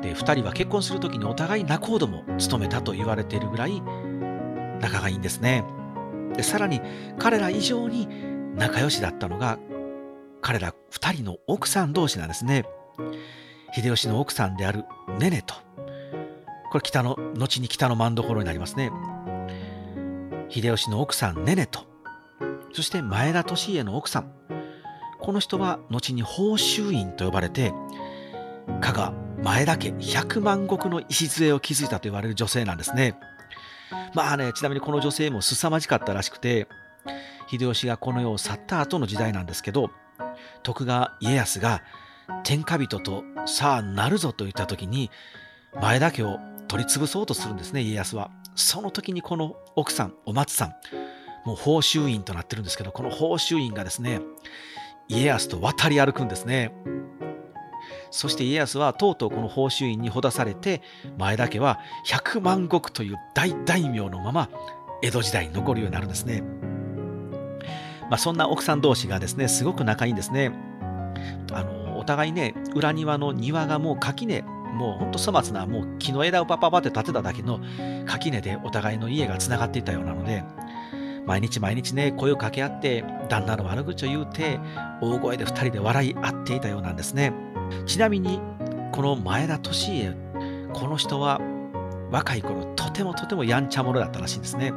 [0.03, 3.83] で2人は結婚する時にお互い仲人も務めたと言われているぐらい
[4.81, 5.65] 仲がいいんですね
[6.37, 6.81] でさらに
[7.19, 8.09] 彼ら以上に
[8.57, 9.59] 仲良しだったのが
[10.40, 12.64] 彼ら2人の奥さん同士なんですね。
[13.75, 14.85] 秀吉の奥さんである
[15.19, 15.55] ネネと
[16.71, 18.90] これ北の後に北の真所になりますね。
[20.49, 21.81] 秀吉の奥さんネネと
[22.73, 24.33] そして前田利家の奥さん。
[25.19, 27.73] この人は後に宝州院と呼ばれて
[28.81, 33.19] 加賀前田家100万石の礎を築いたと言われる女性なんですね。
[34.14, 36.66] まあね、ちなみにこの女性も凄まじかったらしくて、
[37.47, 39.91] 秀吉がこの世を去った後の時代なんですけど、
[40.63, 41.83] 徳川家康が
[42.45, 45.11] 天下人とさあなるぞと言った時に、
[45.81, 48.31] 前田家を取り潰そうとするんですね、家康は。
[48.55, 50.75] その時にこの奥さん、お松さん、
[51.45, 54.21] もう宝州院となってるんですけど、この宝州院がですね、
[55.09, 56.73] 家康と渡り歩くんですね。
[58.11, 60.81] そして家康はとうとうこの宝州院にほだされて
[61.19, 64.49] 前田家は百万石という大大名のまま
[65.03, 66.43] 江戸時代に残るようになるんですね。
[68.11, 70.53] まあ、そんな奥さん同士がですねすごく仲いいんですね。
[71.53, 77.61] あのお互いね裏庭の庭がもう垣根もうほんと粗末なもう木の枝をパパパって立てただけの
[78.07, 80.45] 垣根でお互いの家がつながっていたようなので
[81.27, 84.61] 毎日毎日ね声を掛け合って旦那の悪口を言うて
[85.01, 87.33] 大声で2人で笑い合っていたようなんですね。
[87.87, 88.40] ちなみに
[88.92, 89.62] この前田利
[89.99, 90.14] 家
[90.73, 91.40] この人は
[92.11, 94.73] 若い頃とてもとてもやんちゃ者だったらしいんですね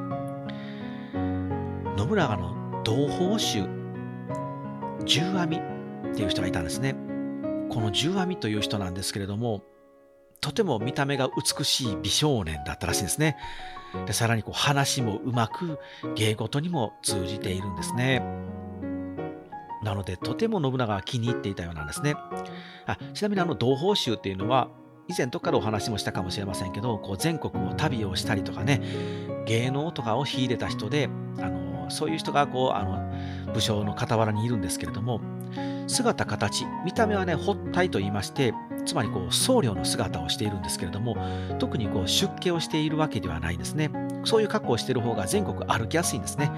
[1.98, 3.68] 信長の同胞衆
[5.06, 6.96] 十阿弥っていう人がいたんですね。
[7.70, 9.64] この十阿弥という人なんですけれども
[10.42, 13.38] とても見た目が美しい美少年だったらしいんですね。
[14.06, 15.80] でさらにこう話もうまく
[16.16, 18.24] 芸事にも通じているんですね。
[19.84, 22.16] なのでとても信長が気に入っていたようなんですね。
[22.86, 24.70] あちなみにあの同胞衆っていうのは
[25.08, 28.82] 以前どっかでお話もしたかもしれませんけどこう全国を旅をしたりとかね
[29.46, 35.22] 芸能とかを秀でた人であのそういう人がこうあの武将の傍らにいるんですけれども
[35.88, 38.54] 姿形見た目はね発体と言いまして
[38.86, 41.18] つまりこう僧侶の姿をしているんですけれども
[41.60, 43.92] 特にこう出家をしているわけではないんですね
[44.26, 46.52] そういう格好をしている方が全国歩きやすいんですね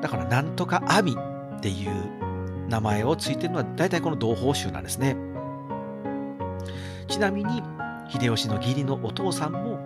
[0.00, 1.16] だからなんとか阿弥
[1.58, 2.18] っていう
[2.68, 5.16] 名前をついてるのは大体この同胞衆なんですね。
[7.08, 7.62] ちなみに
[8.10, 9.78] 秀吉の義理のお父さんも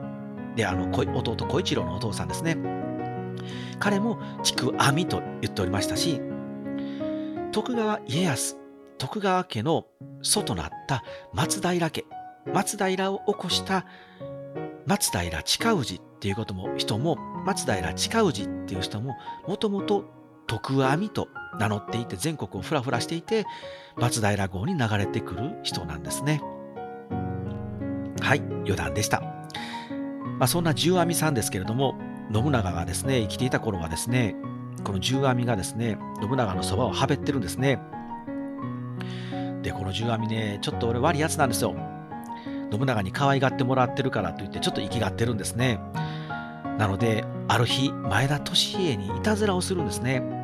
[0.56, 2.56] であの弟小一郎のお父さんですね。
[3.82, 6.20] 彼も筑阿弥と言っておりましたし
[7.50, 8.56] 徳川家康
[8.96, 9.86] 徳川家の
[10.22, 12.04] 祖となった松平家
[12.52, 13.84] 松平を起こした
[14.86, 19.16] 松平近氏っていうことも人も松平近氏っていう人も
[19.48, 20.04] もともと
[20.46, 21.26] 徳阿弥と
[21.58, 23.46] 名乗っていて全国をふらふらしていて
[23.96, 26.40] 松平号に流れてくる人なんですね。
[28.20, 29.22] はい余談でした。
[30.38, 34.36] まあ、そんな十阿弥さんですけれども信長がですね生きていた頃はですね
[34.84, 37.80] この十阿弥がですね信長のそばをはべってるんですね。
[39.62, 41.74] でこの十阿弥ねちょっと俺悪いやつなんですよ。
[42.70, 45.78] 信長に可愛がってもらってるからと言ってちょっと生きがってるんですね。
[46.78, 48.44] なのである日前田利
[48.84, 50.42] 家にいたずらをするんですね。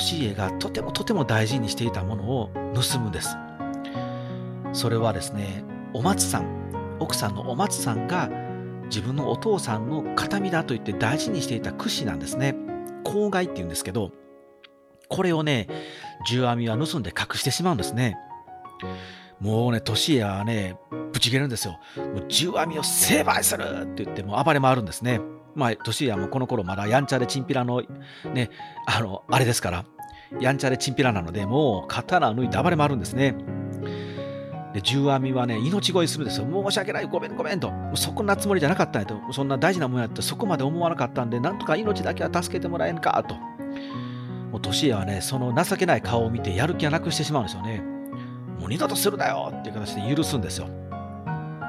[0.00, 3.36] 利家がとてもとても大事にしていたものを盗むんです
[4.72, 8.30] それはですねお松さん奥さんのお松さんが
[8.90, 12.54] 自分のお父さんの形見だと言って大事にしていた櫛なんですね
[13.04, 14.12] 口外っていうんですけど
[15.08, 15.68] これをね
[16.28, 18.18] 十阿弥は盗んで隠してしまうんですね
[19.40, 20.76] もうね、年家はね、
[21.12, 21.78] ぶち切れるんですよ。
[21.96, 25.20] もう十阿弥を成敗するって言って、もう暴れ回るんですね。
[25.54, 27.82] まあ、年やもこの頃まだやんちゃでチンピラの、
[28.34, 28.50] ね、
[28.86, 29.84] あの、あれですから、
[30.40, 33.34] やんちゃでチンピラなので、もう刀を抜いて暴れ回るんですね。
[34.74, 36.46] で、十阿弥はね、命乞いするんですよ。
[36.46, 37.72] 申し訳ない、ごめん、ごめんと。
[37.94, 39.16] そこなつもりじゃなかったんやと。
[39.32, 43.34] そんな大事なもんやってそこまで思わなかったんで、なんとか命だけは助けてもらえんかと。
[44.50, 47.82] もう年はね、その情けない顔を見てやる気がなくしてしまうんですよね。
[48.58, 50.68] もう二度とするなよっていう形で許すんですよ。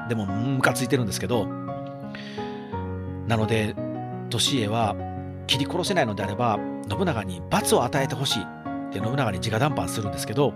[0.08, 1.46] でも、ムカついてるんですけど、
[3.26, 3.74] なので
[4.28, 4.94] 利家は
[5.46, 8.46] 切り殺せないのであれば信長に罰を与えてほしい
[8.92, 10.52] って信長に直談判するんですけど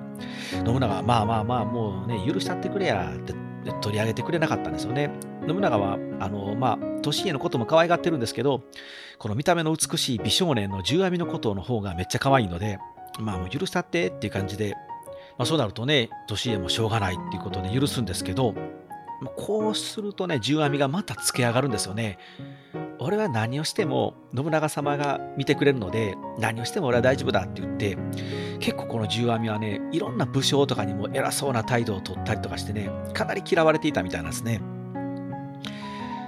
[0.64, 3.34] 信長はまあまあまあもうね許したってくれやって
[3.80, 5.10] 取り上げてくれなかったんですよね。
[5.48, 8.62] 信長はあのまあ利家のことも可愛がってるんですけど
[9.18, 12.78] この見た目の美しい美少年の十阿弥のことの方がめっちゃ可愛いので
[13.18, 14.74] まあもう許したってっていう感じで、
[15.38, 18.54] まあ、そうなるとね利家もしょうがないっていうことで許すんですけど
[19.36, 22.18] こうするとね、十阿弥がまたつけ上がるんですよね。
[23.06, 27.96] 俺は何をしても信長様が見てくれるので、何をしても俺は大丈夫だって言って、
[28.58, 34.60] 結構この十阿弥はね、いろんな武将とかにも偉そうな態度を取ったりとかしてね、かなり嫌われていたみたいなんですね。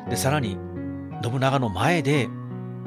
[0.08, 0.56] で、さらに、
[1.20, 2.28] 信長の前で、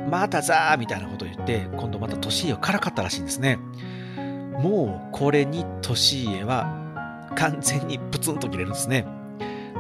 [0.09, 3.59] またザーみたいなことを言って、今度また利家をからかったらしいんですね。
[4.57, 9.05] もうこれに利家は完全にプツンと切れるんですね。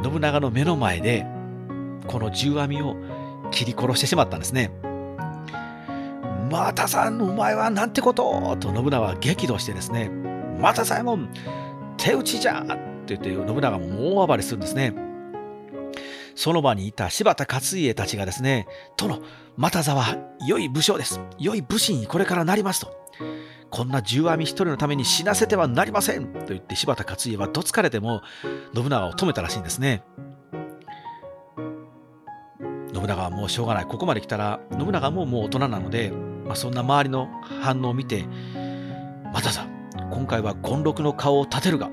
[0.03, 1.25] 信長の目の前で
[2.07, 2.97] この十阿弥を
[3.51, 4.71] 切り殺してしまったんですね。
[6.49, 10.09] またさんお前はなんてことと信長は激怒してですね
[10.59, 11.29] また左衛門
[11.95, 12.65] 手打ちじゃっ
[13.05, 14.93] て言って信長も大暴れするんですね。
[16.35, 19.19] その場にいた柴田勝家たちがですね、殿、
[19.57, 21.19] 又座は良い武将です。
[21.37, 23.01] 良い武士にこれからなりますと。
[23.69, 28.21] こんな十阿弥一人のために死なせてはなりませんと言って柴田勝家はどつかれても
[28.75, 30.03] 信長を止めたらしいんですね。
[33.01, 33.85] 信長はもうしょうがない。
[33.85, 36.11] ここまで来たら信長ももう大人なので、
[36.45, 37.29] まあ、そんな周りの
[37.63, 38.25] 反応を見て、
[39.33, 39.65] またさ、
[40.11, 41.89] 今回は権六の顔を立てるが、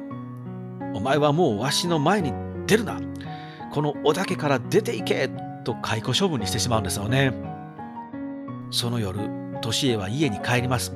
[0.94, 2.32] お前はもうわしの前に
[2.66, 3.00] 出るな。
[3.72, 5.30] この織田家から出ていけ
[5.64, 7.32] と解雇処分にしてしまうんですよね。
[8.70, 10.92] その夜、利家は家に帰ります。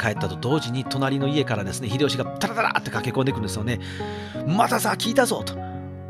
[0.00, 3.78] 帰ったと同時に隣の家からですね、秀吉がタラタラって駆け込んでくるんですよね。
[4.46, 5.54] またさ、聞いたぞと。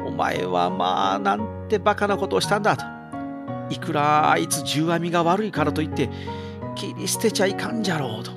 [0.07, 3.02] お前はまあ、なんてバカなことをしたんだと。
[3.71, 6.11] いくらあいつ十阿弥が悪いからといって、
[6.75, 8.33] 切り捨てちゃいかんじゃろうと。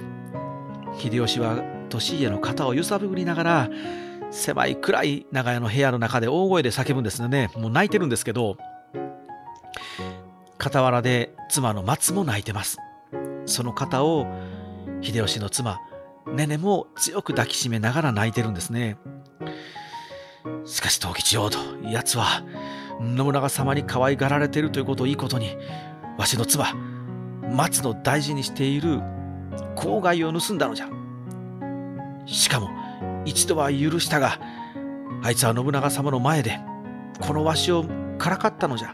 [0.97, 3.69] 秀吉は利家の肩を揺さぶりながら、
[4.31, 7.49] 狭い暗い長屋の部屋の中で大声で叫ぶんですね。
[7.55, 8.57] もう泣いてるんですけど、
[10.59, 12.77] 傍らで妻の松も泣いてます。
[13.45, 14.25] その肩を
[15.01, 15.79] 秀吉の妻、
[16.33, 18.97] ねねも強く抱きしめながら泣いてるんですね。
[20.65, 22.43] しかし藤吉よと、奴は
[22.99, 25.57] 信長様に可愛がられているということをいいことに、
[26.17, 26.73] わしの妻、
[27.51, 29.01] 松の大事にしている
[29.75, 30.89] 郊外を盗んだのじゃ。
[32.25, 32.69] しかも、
[33.25, 34.39] 一度は許したが、
[35.23, 36.59] あいつは信長様の前で、
[37.19, 37.85] このわしを
[38.17, 38.93] からかったのじゃ。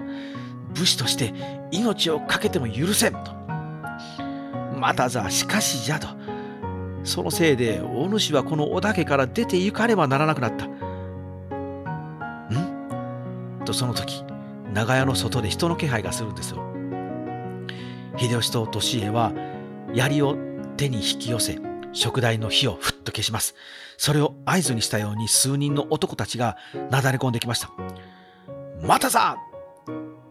[0.74, 1.34] 武士として
[1.72, 3.20] 命を懸けても許せんと。
[4.78, 6.08] またざ、しかしじゃと。
[7.04, 10.68] そのせいで、お主はこの織田家から出て行かねばならなくなった。
[13.72, 14.24] とその時、
[14.74, 16.62] 長屋の外で人の気配がするんですよ。
[18.18, 19.34] 秀吉と利家は
[19.94, 20.38] 槍を
[20.78, 21.60] 手に引き寄せ、
[21.94, 23.56] 食台の火をふっと消します。
[23.98, 26.58] それを合図にしたように数人の男たちが
[26.90, 27.72] なだれ込んできました。
[28.82, 29.38] またさ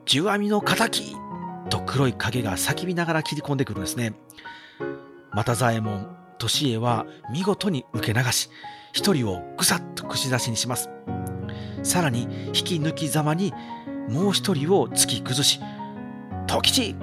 [0.06, 1.16] 十阿弥の敵
[1.68, 4.14] と黒い影が叫びながら切り込んでくるんですね。
[5.32, 6.08] 又左衛門、
[6.62, 8.50] 利家は見事に受け流し、
[8.92, 10.90] 一人をぐさっと串刺しにします。
[11.82, 13.52] さらに引き抜きざまに
[14.08, 15.60] もう一人を突き崩し、
[16.46, 16.96] 時吉、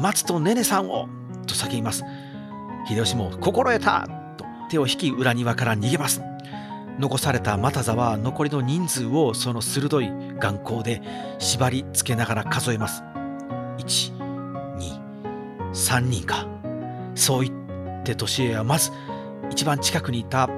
[0.00, 1.08] 松とねねさんを
[1.46, 2.04] と叫びます。
[2.88, 4.06] 秀吉も心得た
[4.36, 6.22] と手を引き裏庭から逃げます。
[6.98, 11.02] 残された又座は残りの人数をその鋭い眼光で
[11.38, 13.02] 縛りつけながら数えます。
[13.78, 14.16] 1、
[14.78, 16.46] 2、3人か。
[17.14, 17.52] そう言
[18.00, 18.90] って年家はまず
[19.50, 20.48] 一番近くにいた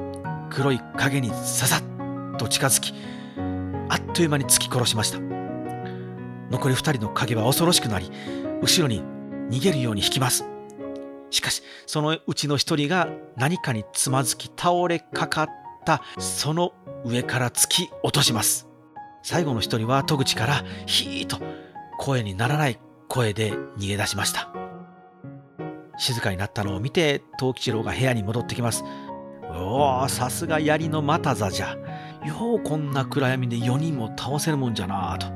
[0.50, 2.94] 黒い影にささっと近づき、
[3.88, 5.20] あっという間に突き殺しました。
[6.50, 8.10] 残り2人の影は恐ろしくなり、
[8.62, 9.02] 後ろに
[9.50, 10.44] 逃げるように引きます。
[11.30, 15.48] しかし、そのうちの一人が何かにつまずき倒れかかっ
[15.84, 16.72] たその
[17.04, 18.68] 上から突き落とします。
[19.22, 21.38] 最後の一人は戸口からヒーと
[21.98, 22.78] 声にならない
[23.08, 24.50] 声で逃げ出しました。
[25.98, 28.84] 静かになったのを見て、藤吉郎が部屋に戻ってきます。
[29.50, 31.76] おお、さすが槍の又座じゃ。
[32.26, 35.26] ようこんな暗闇で4人も倒せるもんじゃなぁと。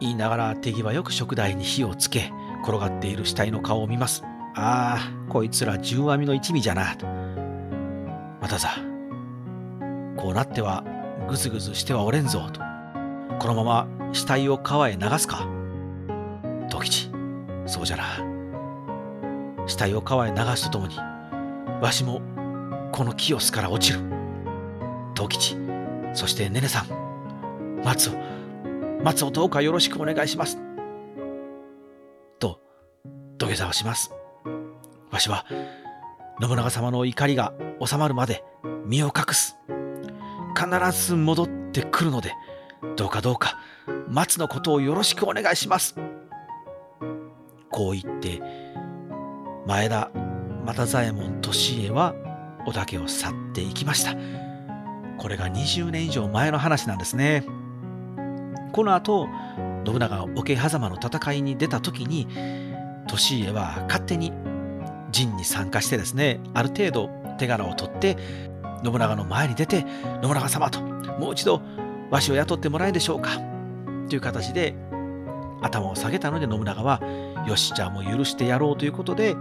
[0.00, 2.32] 言いながら手際よく食台に火をつけ、
[2.62, 4.22] 転がっている死体の顔を見ます。
[4.54, 6.96] ああ、こいつら十阿弥の一味じゃな。
[6.96, 7.06] と。
[8.40, 8.70] またさ、
[10.16, 10.84] こうなっては
[11.28, 12.48] ぐずぐずしてはおれんぞ。
[12.52, 12.60] と。
[13.38, 15.46] このまま死体を川へ流すか。
[16.68, 17.10] 時吉、
[17.66, 18.04] そうじゃな。
[19.66, 20.96] 死体を川へ流すとともに、
[21.80, 22.20] わしも
[22.92, 24.00] この木を巣から落ちる。
[25.14, 25.56] 時吉、
[26.12, 28.12] そしてねねさん、松尾、
[29.02, 30.58] 松尾どうかよろしくお願いします。
[32.38, 32.60] と、
[33.38, 34.12] 土下座をします。
[35.10, 35.46] わしは、
[36.40, 37.52] 信長様の怒りが
[37.84, 38.44] 収まるまで
[38.84, 39.56] 身を隠す。
[40.56, 42.32] 必ず戻ってくるので、
[42.96, 43.58] どうかどうか、
[44.08, 45.94] 松のことをよろしくお願いします。
[47.70, 48.42] こう言って、
[49.66, 50.10] 前田
[50.64, 51.48] 又左衛門利
[51.82, 52.14] 家は
[52.66, 54.49] 織田家を去っていきました。
[55.20, 57.44] これが20年以上前の話なんですね。
[58.72, 59.28] この後、
[59.84, 62.26] 信長桶狭間の戦いに出た時に、
[63.06, 64.32] 利家は勝手に
[65.12, 68.16] 陣に参加してですね、ある程度手柄を取って、
[68.82, 69.84] 信長の前に出て、
[70.22, 71.60] 信長様と、もう一度
[72.10, 73.32] わしを雇ってもらえるでしょうか。
[74.08, 74.74] という形で
[75.60, 77.02] 頭を下げたので信長は、
[77.46, 79.36] よし、じゃあもう許してやろうということで、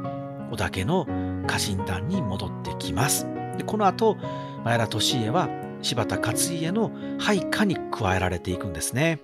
[0.52, 1.08] 織田家の
[1.48, 3.26] 家臣団に戻ってきます。
[3.58, 4.18] でこの後、
[4.66, 5.48] 前田利家は
[5.82, 9.20] 柴田勝家の配下に加えられていくんですね。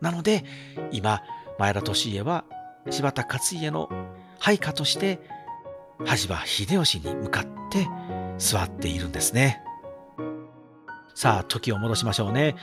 [0.00, 0.44] なので、
[0.90, 1.22] 今、
[1.58, 2.44] 前田利家は
[2.90, 3.88] 柴田勝家の
[4.38, 5.20] 配下として
[6.04, 7.86] 羽柴秀吉に向かって
[8.38, 9.62] 座っているんですね。
[11.14, 12.56] さあ、時を戻しましょうね。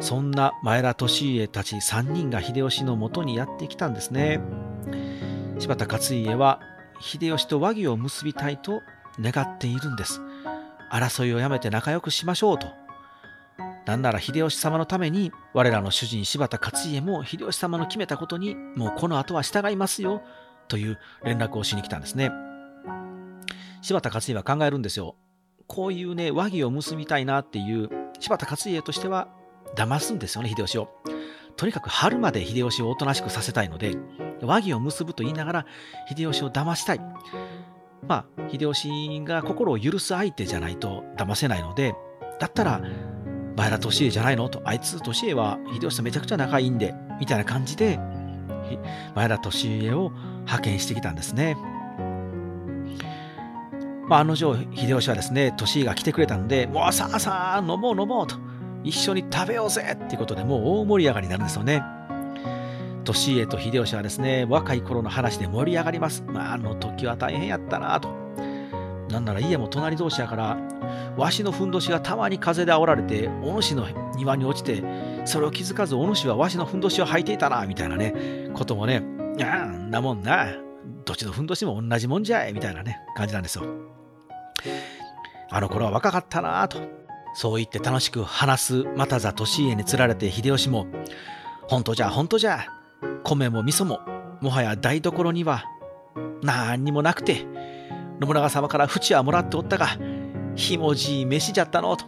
[0.00, 4.40] そんな前田利家たち3人が秀吉のもとにやってきたんですね。
[5.58, 6.60] 柴田勝家は
[7.00, 8.80] 秀吉と和議を結びたいと
[9.20, 10.20] 願っているんです。
[10.90, 12.68] 争いをやめて仲良くしましょうと。
[13.86, 20.22] なんなら秀吉様のために我らの主人柴田勝家も秀吉様の決めたことにもうこの後は従いますよ
[20.68, 22.30] という連絡をしに来たんですね。
[23.80, 25.16] 柴田勝家は考えるんですよ。
[25.66, 29.28] こういうね、和議を結びたいなっていう柴田勝家としては
[29.76, 30.90] 騙すんですよね、秀吉を。
[31.56, 33.96] とにかく春まで秀吉をおとなしくさせたいので、
[34.42, 35.66] 和議を結ぶと言いながら
[36.08, 37.00] 秀吉を騙したい。
[38.06, 41.94] まあ、秀吉が心を許す相手じゃないと騙せないので、
[42.38, 42.80] だったら、
[43.56, 47.98] 前田利家じゃないのと、あいつ利家は秀吉とめちゃくちゃ仲いいんで、みたいな感じで、
[49.14, 51.56] 前田利家を派遣してきたんですね。
[54.08, 58.36] まあ、あの女秀吉はですね、利家が来てくれたので、もうさあさあ、飲もう飲もうと、
[58.84, 61.82] 一緒に食べようぜっていうことでもう大盛り上がりになるんですよね。
[63.12, 66.24] 利家と秀吉はですね、若い頃の話で盛り上がります。
[66.26, 68.08] まあ、あの時は大変やったなと。
[69.10, 70.58] なんなら家も隣同士やから、
[71.16, 73.86] わしのふんどしがたまに風で煽られて、お主の
[74.16, 74.82] 庭に落ちて、
[75.24, 79.02] それを気づかずお主はわしのふんどしを履いていたな、みたいなね、こともね、
[79.42, 80.46] あんなもんな、
[81.04, 83.64] どっちのふんどしも同じもんじゃい、みたいなね、感じなんですよ。
[85.50, 86.78] あの頃は若かったなと。
[87.34, 90.86] そう言って楽しく話す又座利家につられて秀吉も、
[91.68, 92.66] 本当じゃ、本当じゃ、
[93.24, 94.00] 米も味噌も、
[94.40, 95.64] もはや台所には
[96.42, 97.46] 何にもなくて、
[98.20, 99.88] 信長様から淵はもらっておったが、
[100.54, 102.04] ひもじい飯じゃったのと。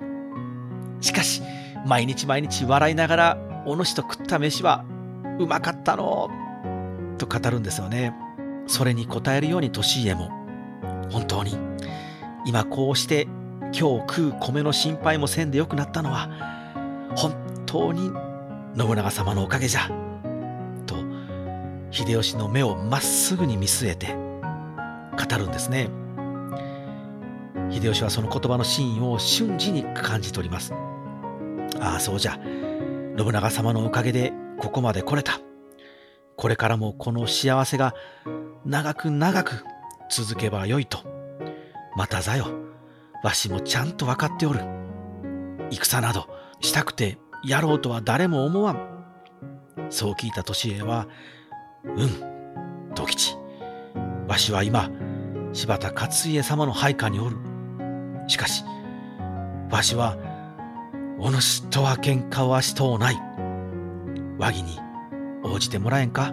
[1.01, 1.43] しかし、
[1.87, 4.85] 毎日毎日笑いながら、お主と食った飯は
[5.39, 6.31] うまかったの
[7.19, 8.15] と語るんですよね。
[8.67, 10.31] それに応えるように利家も、
[11.11, 11.57] 本当に、
[12.47, 13.29] 今こうして
[13.73, 16.31] 今日食う米の心配もせんでよくなったのは、
[17.17, 17.35] 本
[17.67, 18.11] 当に
[18.77, 20.10] 信長様のおかげじゃ。
[21.91, 25.91] 秀吉の目をまっすぐに見据えて語るんですね。
[27.71, 30.73] 秀吉はその言葉の真意を瞬時に感じ取ります。
[31.81, 32.39] ああ、そうじゃ。
[33.17, 35.41] 信長様のおかげでここまで来れた。
[36.37, 37.95] これからもこの幸せが
[38.65, 39.65] 長く長く
[40.11, 40.99] 続けばよいと。
[41.97, 42.47] またざよ。
[43.23, 44.61] わしもちゃんと分かっておる。
[45.71, 46.27] 戦など
[46.61, 48.91] したくてやろうとは誰も思わん。
[49.91, 51.09] そう聞いた利家は、
[51.85, 53.37] うん、時吉。
[54.29, 54.91] わしは今、
[55.53, 57.37] 柴田勝家様の配下におる。
[58.29, 58.65] しかし、
[59.71, 60.17] わしは、
[61.19, 63.17] お主とは喧嘩はしとうない。
[64.39, 64.79] 和議に
[65.43, 66.33] 応じてもらえんか？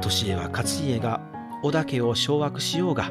[0.00, 1.20] 利家は勝家が
[1.62, 3.10] 織田家を掌握しようが、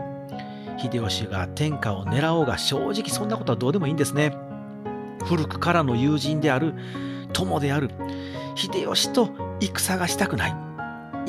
[0.77, 4.33] 秀吉が天下を狙おうが正直そんなことはどうでもいいんですね。
[5.25, 6.75] 古くからの友人である
[7.33, 7.89] 友である
[8.55, 9.29] 秀吉と
[9.59, 10.66] 戦がしたくない。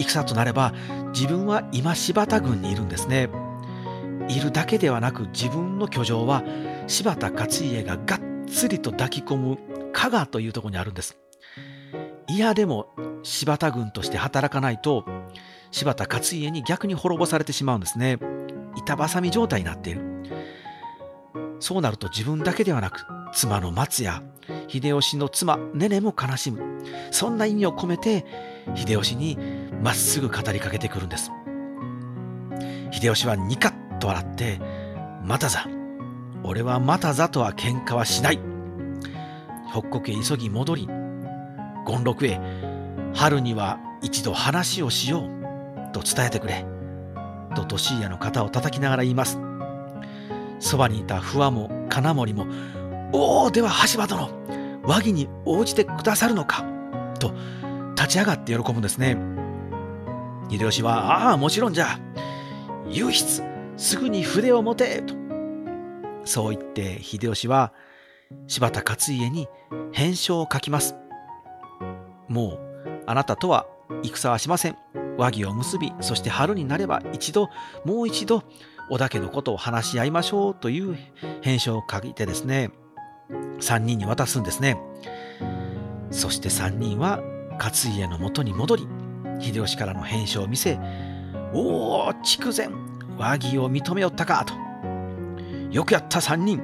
[0.05, 0.73] 戦となれば
[1.15, 3.29] 自分は今柴田軍にいるんですね。
[4.29, 6.43] いるだけではなく自分の居城は
[6.87, 9.59] 柴田勝家ががっつりと抱き込む
[9.93, 11.17] 加賀というとこにあるんです。
[12.29, 12.89] いやでも
[13.23, 15.05] 柴田軍として働かないと
[15.71, 18.19] 柴田勝家に逆に滅ぼされてしまうんですね。
[18.77, 20.03] 板挟み状態になっている。
[21.61, 24.23] そうなると自分だけではなく、妻の松や
[24.69, 26.61] 秀吉の妻ねねも悲しむ。
[27.11, 28.25] そんな意味を込めて、
[28.75, 29.39] 秀吉に
[29.83, 31.31] まっすぐ語りかけてくるんです。
[32.91, 34.61] 秀吉はニカッと笑って、
[35.25, 35.67] またざ、
[36.45, 38.41] 俺はまたざとは喧嘩はしない。
[39.71, 40.89] 北国へ急ぎ戻り、
[41.87, 42.41] 権六へ、
[43.15, 46.65] 春には一度話をしようと伝えてくれ。
[47.67, 49.41] と利家の肩を叩きながら言います。
[50.61, 52.47] そばにいた不破も金森も、
[53.13, 54.29] おおでは橋場殿、
[54.83, 56.65] 和議に応じてくださるのか
[57.19, 57.33] と
[57.97, 59.17] 立ち上がって喜ぶんですね。
[60.51, 61.99] 秀吉は、ああ、もちろんじゃ。
[62.89, 63.43] 唯筆、
[63.77, 65.15] すぐに筆を持てと。
[66.25, 67.73] そう言って秀吉は
[68.47, 69.49] 柴田勝家に
[69.93, 70.95] 返書を書きます。
[72.29, 72.59] もう
[73.07, 73.67] あなたとは
[74.03, 74.77] 戦はしません。
[75.17, 77.49] 和議を結び、そして春になれば一度、
[77.85, 78.45] もう一度、
[78.91, 80.97] 織田家のことを話し合いましょうという
[81.43, 82.71] 返書を書いてですね、
[83.31, 84.81] 3人に渡すんですね。
[86.11, 87.21] そして3人は
[87.59, 88.89] 勝家のもとに戻り、
[89.41, 90.79] 秀吉からの返書を見せ、
[91.53, 92.69] おお、筑前、
[93.17, 94.55] 和議を認めよったかと。
[95.71, 96.63] よくやった3人。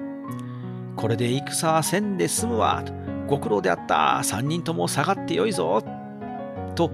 [0.96, 2.82] これで戦はせんで済むわ。
[2.84, 2.92] と
[3.26, 5.82] ご苦労であった3人とも下がってよいぞ。
[6.74, 6.90] と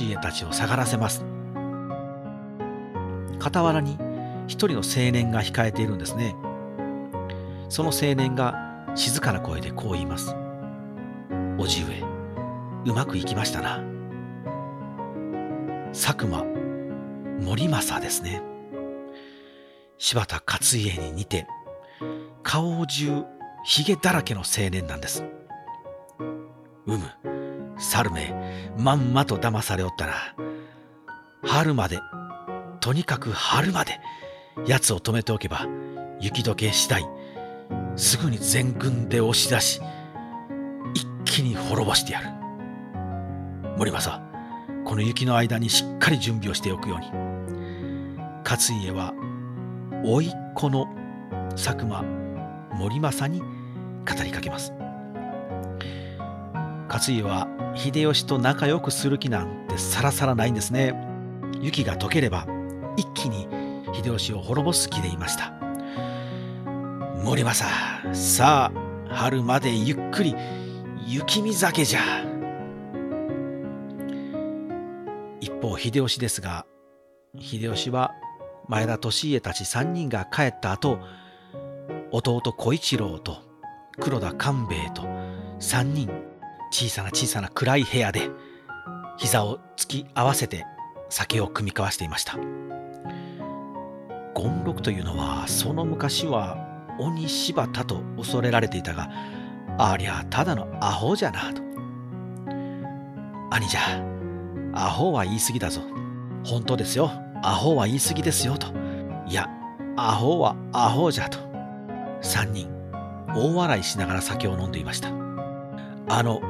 [0.00, 1.24] 利家たちを下がらせます
[3.40, 3.98] 傍らに
[4.46, 6.36] 一人の青年が控えているんですね。
[7.68, 10.34] その青年が静かな声でこう言います。
[11.58, 12.00] おじ上、
[12.86, 13.82] うまくいきましたな。
[15.92, 16.44] 佐久間
[17.40, 18.42] 森政ですね。
[19.98, 21.46] 柴田勝家に似て、
[22.42, 23.24] 顔中
[23.64, 25.24] ひげだらけの青年なんです。
[26.86, 27.00] うむ、
[27.78, 30.12] 猿め、まんまと騙されおったな。
[31.42, 32.00] 春まで、
[32.80, 34.00] とにかく春まで、
[34.66, 35.66] 奴を止めておけば、
[36.20, 37.06] 雪解け次第、
[37.96, 39.80] すぐに全軍で押し出し、
[40.94, 42.28] 一気に滅ぼしてやる。
[43.76, 44.22] 森政、
[44.84, 47.10] この雪の間にしっかり準備をしておくように。
[48.44, 49.14] 勝家は、
[50.04, 50.86] 甥っ子の
[51.50, 52.04] 佐久間
[52.74, 54.72] 森政に語りかけます。
[56.88, 60.94] 勝家は秀吉と仲良くする気なんてさらさらないんですね。
[61.60, 62.46] 雪が溶ければ
[62.96, 63.48] 一気に
[63.94, 65.63] 秀吉を滅ぼす気でいました。
[67.24, 70.36] 森政、さあ春までゆっくり。
[71.06, 72.00] 雪見酒じゃ。
[75.40, 76.66] 一方秀吉ですが、
[77.38, 78.12] 秀吉は
[78.68, 80.98] 前田利家たち3人が帰った後、
[82.10, 83.38] 弟小一郎と
[83.98, 85.02] 黒田官兵衛と
[85.60, 86.10] 3人
[86.70, 88.28] 小さな小さな暗い部屋で
[89.16, 90.66] 膝を突き合わせて
[91.08, 92.34] 酒を酌み交わしていました。
[94.34, 99.10] 権六というのはその昔は鬼柴田と恐れられていたが
[99.78, 101.62] ありゃただのアホじゃなと。
[103.50, 103.80] 兄じゃ
[104.72, 105.80] アホは言い過ぎだぞ。
[106.44, 107.10] 本当ですよ。
[107.42, 108.68] アホは言い過ぎですよと。
[109.26, 109.48] いや
[109.96, 111.38] アホはアホじゃと。
[112.22, 112.68] 3人
[113.34, 115.08] 大笑いしながら酒を飲んでいました。
[116.08, 116.40] あの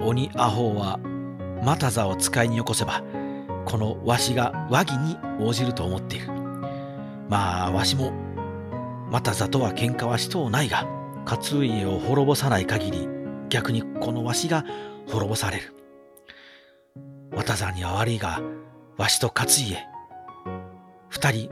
[0.00, 0.98] 鬼アホは
[1.64, 3.02] また座を使いによこせば
[3.64, 6.28] このわしが和議に応じると思っている。
[7.28, 8.12] まあわしも
[9.12, 10.86] また座とは喧嘩はしとうないが
[11.26, 13.08] 勝家を滅ぼさない限り
[13.50, 14.64] 逆にこのわしが
[15.06, 15.74] 滅ぼされる。
[17.30, 18.40] 又座には悪いが
[18.96, 19.86] わしと勝家
[21.10, 21.50] 二人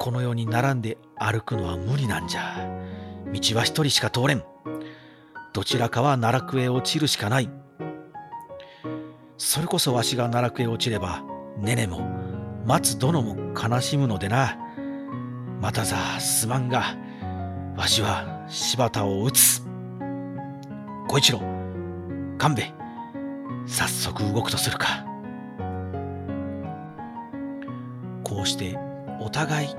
[0.00, 2.66] この世に並んで歩くのは無理なんじゃ。
[3.26, 4.42] 道は一人しか通れん。
[5.52, 7.50] どちらかは奈落へ落ちるしかない。
[9.36, 11.22] それこそわしが奈落へ落ちれば、
[11.58, 12.00] ねねも、
[12.64, 14.63] 松殿も悲しむのでな。
[15.64, 16.94] またさ、すまんが、
[17.74, 19.62] わしは柴田を討つ。
[21.08, 21.40] 小一郎、
[22.36, 22.74] 勘兵衛、
[23.66, 25.06] 早速動くとするか。
[28.22, 28.78] こうして
[29.22, 29.74] お互い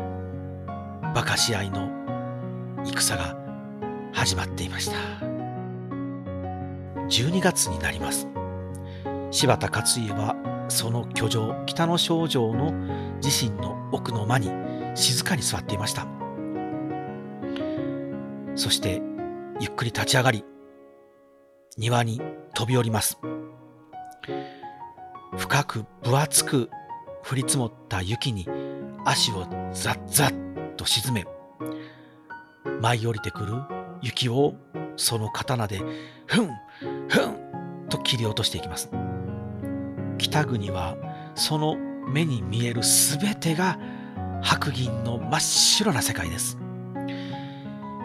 [1.13, 1.87] 馬鹿し合いの
[2.83, 3.37] 戦が
[4.11, 4.97] 始まっていました。
[7.09, 8.27] 12月になります。
[9.29, 10.35] 柴田勝家は
[10.67, 12.71] その居城北の少城の
[13.23, 14.64] 自身の奥の間に
[14.95, 16.07] 静かに座っていました
[18.55, 19.01] そして
[19.59, 20.43] ゆっくり立ち上がり
[21.77, 22.21] 庭に
[22.53, 23.19] 飛び降ります
[25.37, 26.69] 深く分厚く
[27.29, 28.47] 降り積もった雪に
[29.03, 31.25] 足をザッザッと沈め
[32.81, 33.53] 舞い降りてくる
[34.01, 34.55] 雪を
[34.95, 35.81] その刀で
[36.25, 36.49] ふん
[37.09, 38.89] ふんと切り落としていきます。
[40.17, 40.97] 北国は
[41.35, 41.75] その
[42.07, 43.77] 目に見える全てが
[44.45, 46.59] 白銀の真っ白な世界です。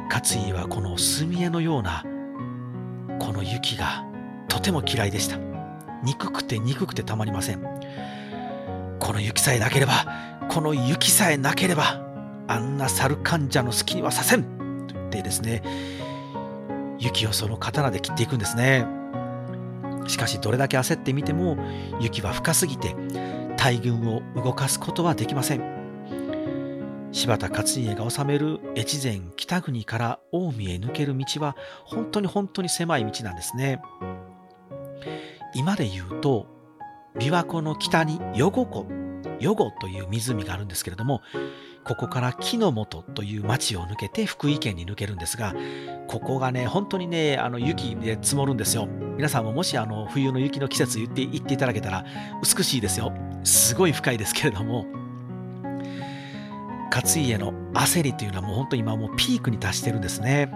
[0.09, 2.03] 勝家はこの墨絵のような
[3.19, 4.07] この雪が
[4.49, 5.37] とても嫌いでした。
[6.03, 7.61] 憎くて憎くてたまりません。
[8.99, 9.93] この雪さえなければ
[10.49, 12.01] この雪さえなければ
[12.49, 14.45] あんな猿患者の好きにはさせん。
[14.89, 15.63] と言ってですね
[16.99, 18.87] 雪をその刀で切っていくんですね。
[20.07, 21.59] しかしどれだけ焦ってみても
[22.01, 22.97] 雪は深すぎて
[23.59, 25.80] 大軍を動かすことはできません。
[27.13, 33.81] 柴田勝家が治める越前北国から近江へ抜ける道は本当に本当に狭い道なんですね。
[35.55, 36.47] 今で言うと
[37.19, 38.87] 琵琶湖の北に余呉湖
[39.41, 41.23] 余呉という湖があるんですけれども
[41.85, 45.55] ここから木の本という町を抜けて福井県に抜けるんですが
[46.07, 48.87] ここがね本当にねあの雪で積もるんですよ。
[49.17, 52.05] 皆さんももしあの冬の雪の季節言って言っていただけたら
[52.43, 53.13] 美しいですよ。
[53.43, 55.00] すごい深いですけれども。
[56.95, 60.53] 勝家の焦りというのはもう本当に今もうピークに達してるんですね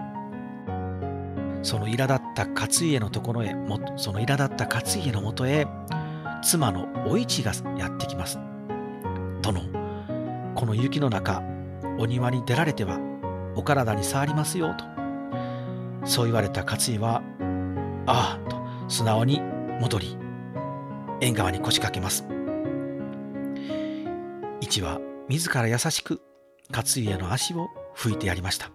[1.63, 5.65] その苛立った勝家のところへもその苛立った勝家のもとへ
[6.43, 8.39] 妻のお市がやってきます
[9.41, 9.85] 殿
[10.55, 11.43] この雪の中、
[11.99, 12.97] お庭に出られては
[13.57, 14.85] お体に触りますよと。
[16.05, 17.21] そう言われた勝井は、
[18.07, 18.57] ああと
[18.87, 19.41] 素直に
[19.81, 20.17] 戻り、
[21.19, 22.25] 縁側に腰掛けます。
[24.61, 26.21] 一は自ら優しく
[26.69, 28.69] 勝家の足を拭いてやりました。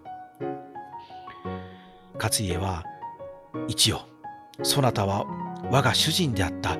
[2.15, 2.85] 勝家は
[3.69, 4.01] 一応
[4.63, 5.25] そなたは
[5.71, 6.79] 我が主人であった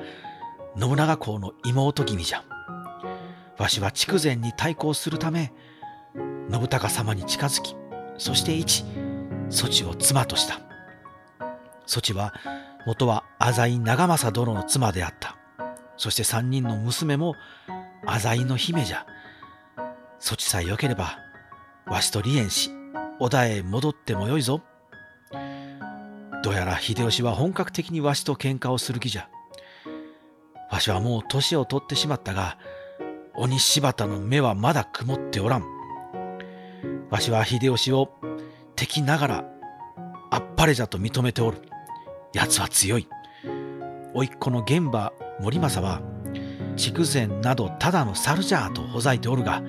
[0.77, 2.43] 信長公の妹君じゃ。
[3.57, 5.53] わしは筑前に対抗するため
[6.49, 7.75] 信孝様に近づき
[8.17, 8.83] そして一
[9.49, 10.59] そちを妻とした。
[11.85, 12.33] そちは
[12.85, 15.37] 元は浅井長政殿の妻であった。
[15.97, 17.35] そして三人の娘も
[18.05, 19.05] 浅井の姫じゃ。
[20.21, 21.17] そちさえよければ
[21.87, 22.69] わしと離縁し
[23.19, 24.61] 織田へ戻ってもよいぞ。
[26.43, 29.29] どうやら秀吉は本格的にわしと喧嘩をする気じゃ。
[30.71, 32.57] わしはもう年を取ってしまったが
[33.33, 35.63] 鬼柴田の目はまだ曇っておらん。
[37.09, 38.11] わしは秀吉を
[38.75, 39.45] 敵ながら
[40.29, 41.57] あっぱれじゃと認めておる。
[42.33, 43.07] 奴は強い。
[44.13, 46.01] 甥っ子の玄馬森政は
[46.77, 49.61] 筑前などただの猿じゃとほざいておるが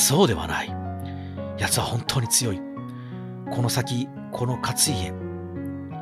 [0.00, 0.74] そうではない。
[1.58, 2.60] 奴は本当に強い。
[3.50, 5.12] この先この勝家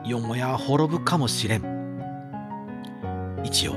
[0.08, 3.40] よもや滅ぶかもしれん。
[3.42, 3.74] 一応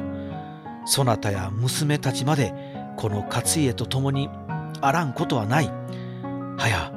[0.85, 2.53] そなたや娘たちまで
[2.97, 4.29] この勝家と共に
[4.79, 5.65] あらんことはない。
[5.65, 6.93] はや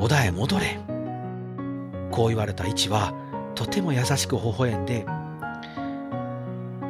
[0.00, 0.80] 織田へ戻れ。
[2.10, 3.14] こう言われた一は
[3.54, 5.06] とても優しく微笑んで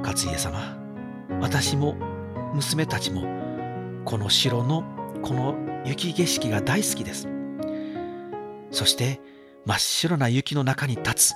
[0.03, 0.79] 勝家様
[1.41, 1.95] 私も
[2.55, 3.23] 娘たちも
[4.07, 7.29] この城のこの雪景色が大好きです。
[8.71, 9.21] そして
[9.65, 11.35] 真っ白な雪の中に立つ。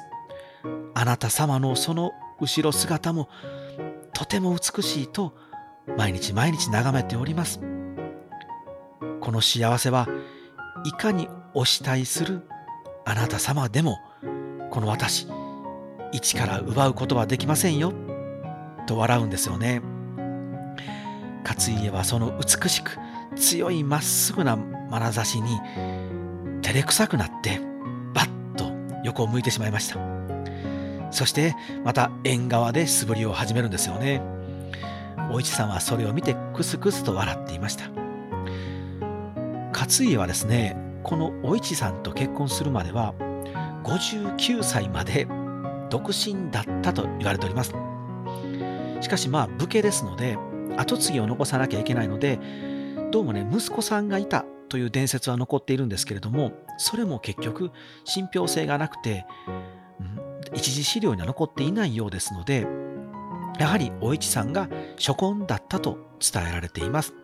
[0.94, 3.28] あなた様のその後ろ姿も
[4.12, 5.34] とても美しいと
[5.96, 7.60] 毎日毎日眺めております。
[9.20, 10.08] この幸せは
[10.84, 12.48] いかにお慕いする
[13.04, 13.98] あなた様でも
[14.70, 15.28] この私
[16.12, 17.92] 一から奪うことはできませんよ。
[18.86, 19.82] と笑うんですよね。
[21.44, 22.98] 勝家はその美しく
[23.36, 25.58] 強いまっすぐな眼差しに
[26.62, 27.60] 照れくさくなって
[28.14, 28.72] バッと
[29.04, 29.98] 横を向いてしまいました。
[31.10, 34.20] そしてまた縁側で素振りを始めるんですよね。
[35.30, 37.84] お市さんはそれを見てクスクスと笑っていました。
[39.72, 43.14] 勝家はですねこのお市さんと結婚するまでは
[43.84, 45.26] 59歳まで
[45.90, 47.74] 独身だったと言われております。
[49.00, 50.36] しかしまあ武家ですので
[50.76, 52.38] 跡継ぎを残さなきゃいけないので
[53.10, 57.70] どうもね息子さんがいたという伝説は残っているんですけれどもそれも結局
[58.04, 59.24] 信憑性がなくて、
[60.00, 62.66] うん、一次資料には残っていないようですので
[63.58, 67.14] やはりお市さんが初婚だったと伝えられています。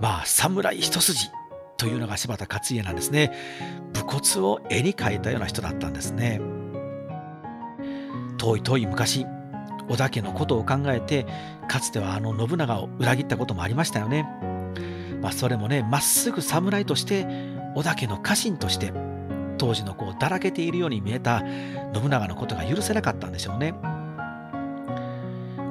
[0.00, 1.28] まあ侍一筋
[1.76, 3.32] というのが柴田勝家なんですね。
[3.94, 6.40] 武骨を絵に描いたような人だったんですね。
[8.36, 9.26] 遠い遠い昔
[9.88, 11.26] 織田家のことを考えて
[11.68, 14.26] かつてはあの信長を裏切ったこともありましたよね。
[15.28, 17.26] まあ、それもねまっすぐ侍として
[17.74, 18.94] 織田家の家臣として
[19.58, 21.40] 当時のこうだらけているように見えた
[21.92, 23.74] 信長のことが許せなかったんでしょうね。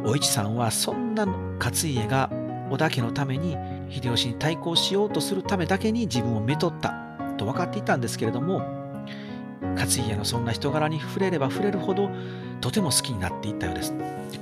[0.05, 2.29] お市さんはそんな勝家が
[2.69, 3.57] 織田家のために
[3.89, 6.91] 秀吉に対抗しようとするためだけに自分をめとった
[7.37, 8.59] と分かっていたんですけれども
[9.75, 12.11] 勝家のそんな人柄に触れれば触れるほど
[12.61, 13.93] とても好きになっていったようです。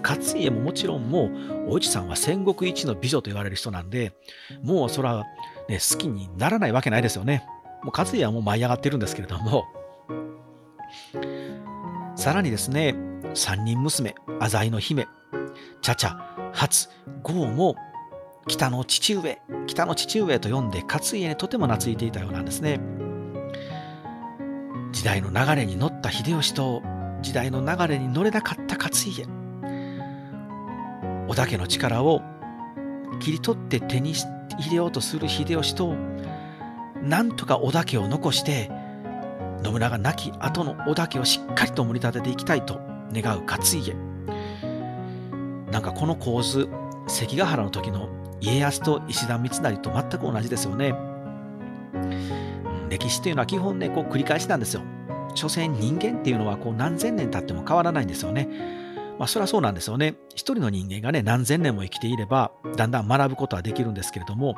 [0.04, 1.30] 勝家ももちろんも
[1.68, 4.14] うお市さんは戦国一の美女と言われる人なんで
[4.62, 5.24] もうそれは、
[5.68, 7.44] ね、好きにならないわけないですよね。
[7.84, 9.66] もう勝家はもう舞い上がってるんですけれども
[12.16, 12.96] さらにですね
[13.34, 15.08] 三人娘浅井の姫
[15.82, 16.90] 茶々初
[17.22, 17.76] 豪も
[18.48, 22.80] 北の父上北の父上と呼んで勝家にとても懐いていたようなんですね。
[24.92, 26.82] 時代の流れに乗った秀吉と
[27.26, 29.26] 時代の流れに乗れなかった勝家。
[31.28, 32.22] 織田家の力を
[33.20, 35.96] 切り取って手に入れようとする秀吉と
[37.02, 38.70] なんとか織田家を残して
[39.64, 42.80] 信長亡き後の織田家をしっかりと盛り立てていきたいと
[43.12, 43.96] 願う勝家。
[45.72, 46.70] なんかこの構図
[47.08, 48.08] 関ヶ原の時の
[48.40, 50.94] 家康と石田三成と全く同じですよね。
[52.88, 54.84] 歴史というのは基本ねこう繰り返しなんですよ。
[55.36, 58.50] 所詮人間っていうのはこう何千年経っても変わらないんですよね。
[59.18, 60.16] まあそれはそうなんですよね。
[60.32, 64.56] 一人の人間がね何千年も生きていればだんだん学ぶことはできるんですけれども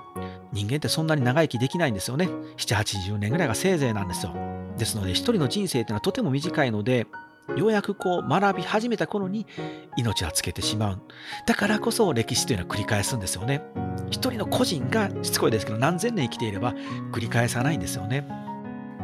[0.52, 2.30] 人間ってそんなに長生きできないんですよね。
[2.58, 4.34] 7、80年ぐらいがせいぜいなんですよ。
[4.78, 7.08] ですので一人の人生っていうのはとても短いので
[7.56, 9.48] ようやくこう学び始めた頃に
[9.96, 11.02] 命はつけてしまう。
[11.46, 13.62] だからこそ歴史というのは繰り返すんですよね。
[14.10, 16.74] 一人の個人がしつこいですけど何千年生きていれば
[17.12, 18.28] 繰り返さないんですよね。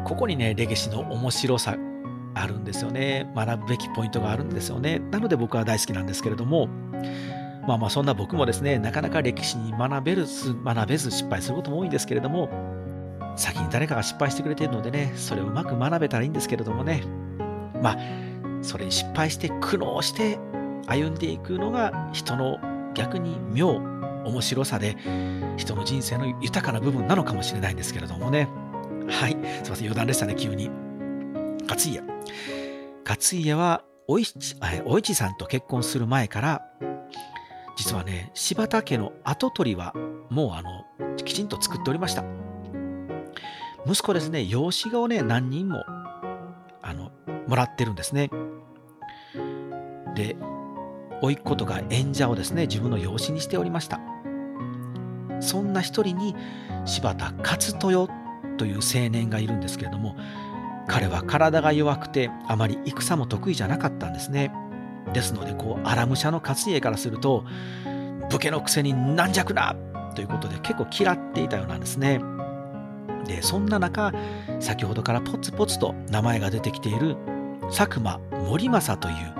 [0.05, 1.75] ここにね、歴史の面白さ
[2.35, 3.31] あるんですよね。
[3.35, 4.99] 学ぶべきポイントがあるんですよね。
[5.11, 6.67] なので僕は大好きなんですけれども、
[7.67, 10.25] まあまあそんな僕もですね、なかなか歴史に学べる
[10.63, 12.49] 学べず失敗することも多いんですけれども、
[13.35, 17.03] 先に誰かが失敗してくれているのでね、それをうまく学べたらいいんですけれどもね。
[17.81, 17.97] まあ、
[18.61, 20.39] それに失敗して苦悩して
[20.87, 22.57] 歩んでいくのが人の
[22.93, 23.81] 逆に妙、
[24.25, 24.95] 面白さで
[25.57, 28.47] 人の人生の豊かな部分なのかもしれないんですけれどもね。
[29.09, 29.31] はい。
[29.63, 30.69] すいません、余談でしたね、急に。
[31.67, 32.01] 勝家。
[33.05, 36.61] 勝家はおいち、お市さんと結婚する前から、
[37.75, 39.93] 実はね、柴田家の跡取りは
[40.29, 40.85] もうあの、
[41.17, 42.23] きちんと作っておりました。
[43.85, 45.83] 息子ですね、養子をね、何人も、
[46.81, 47.11] あの、
[47.47, 48.29] もらってるんですね。
[50.15, 50.35] で、
[51.21, 53.99] 甥っ子とか演者をですね、自分の養子にしておりました。
[55.39, 56.35] そんな一人に
[56.85, 58.13] 柴田勝豊
[58.57, 60.15] という青年がいるんですけれども、
[60.87, 64.51] 彼は体が弱くてあまり戦も得意じゃなかったんですね。
[65.13, 67.45] ですので、こう、荒武者の勝家からすると、
[68.29, 69.75] 武家のくせに軟弱な
[70.15, 72.21] ということで結構嫌っていたようなんですね。
[73.25, 74.13] でそんな中
[74.59, 77.15] 先ほどからポツポツと名前が出てきている
[77.69, 79.33] 佐久間森政という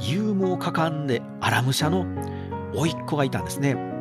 [0.00, 2.06] 勇猛果敢で荒武者の
[2.74, 3.93] 甥っ子がいたんですね。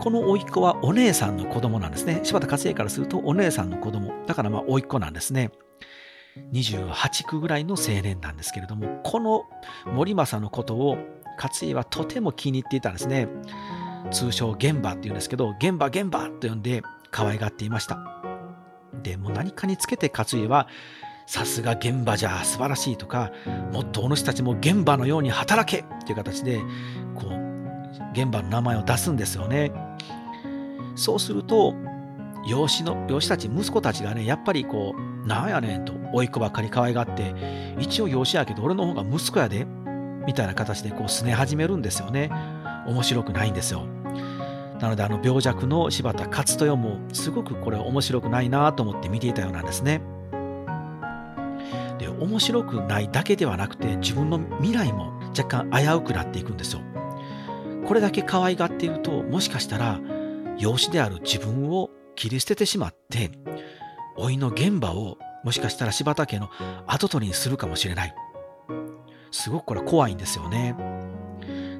[0.00, 2.20] この甥っ子はお姉さんの子供なんですね。
[2.22, 4.12] 柴田勝家からするとお姉さんの子供。
[4.26, 5.50] だからまあ甥っ子なんですね。
[6.52, 9.44] 28区ぐらいの青年なんですけれども、この
[9.84, 10.96] 森政のことを
[11.36, 13.28] 勝家はとても気に入っていたんですね。
[14.10, 17.98] 通称現場っていうんですけど、現場現場と呼んで可愛がっていました。
[19.02, 20.66] でも何かにつけて勝家は
[21.26, 23.30] さすが現場じゃ素晴らしいとか
[23.72, 26.60] もっとお主たちも現場のように働けっていう形で
[27.14, 27.49] こう
[28.12, 29.72] 現場の名前を出すんですよね。
[30.96, 31.74] そうすると
[32.46, 37.34] 養子の養子たち息子たちがねやっぱりこうなんやねんと甥っ子ばっかり可愛がって
[37.78, 39.66] 一応養子やけど俺の方が息子やで
[40.26, 42.30] みたいな形でこうすね始めるんですよね。
[42.86, 43.86] 面白くないんですよ。
[44.80, 50.00] なのであの病弱の柴田勝豊もすごくこれ面白くないなと思って見ていたようなんですね。
[51.98, 56.80] で面白くないだけではなくて自分の未来も若干危うくなっていくんですよ。
[57.90, 59.98] これだけ可愛がっているともしかしたら
[60.56, 63.32] 養子である自分を切り捨ててしまって
[64.16, 66.50] 老いの現場をもしかしたら柴田家の
[66.86, 68.14] 跡取りにするかもしれない。
[69.32, 70.76] すごくこれ怖いんですよね。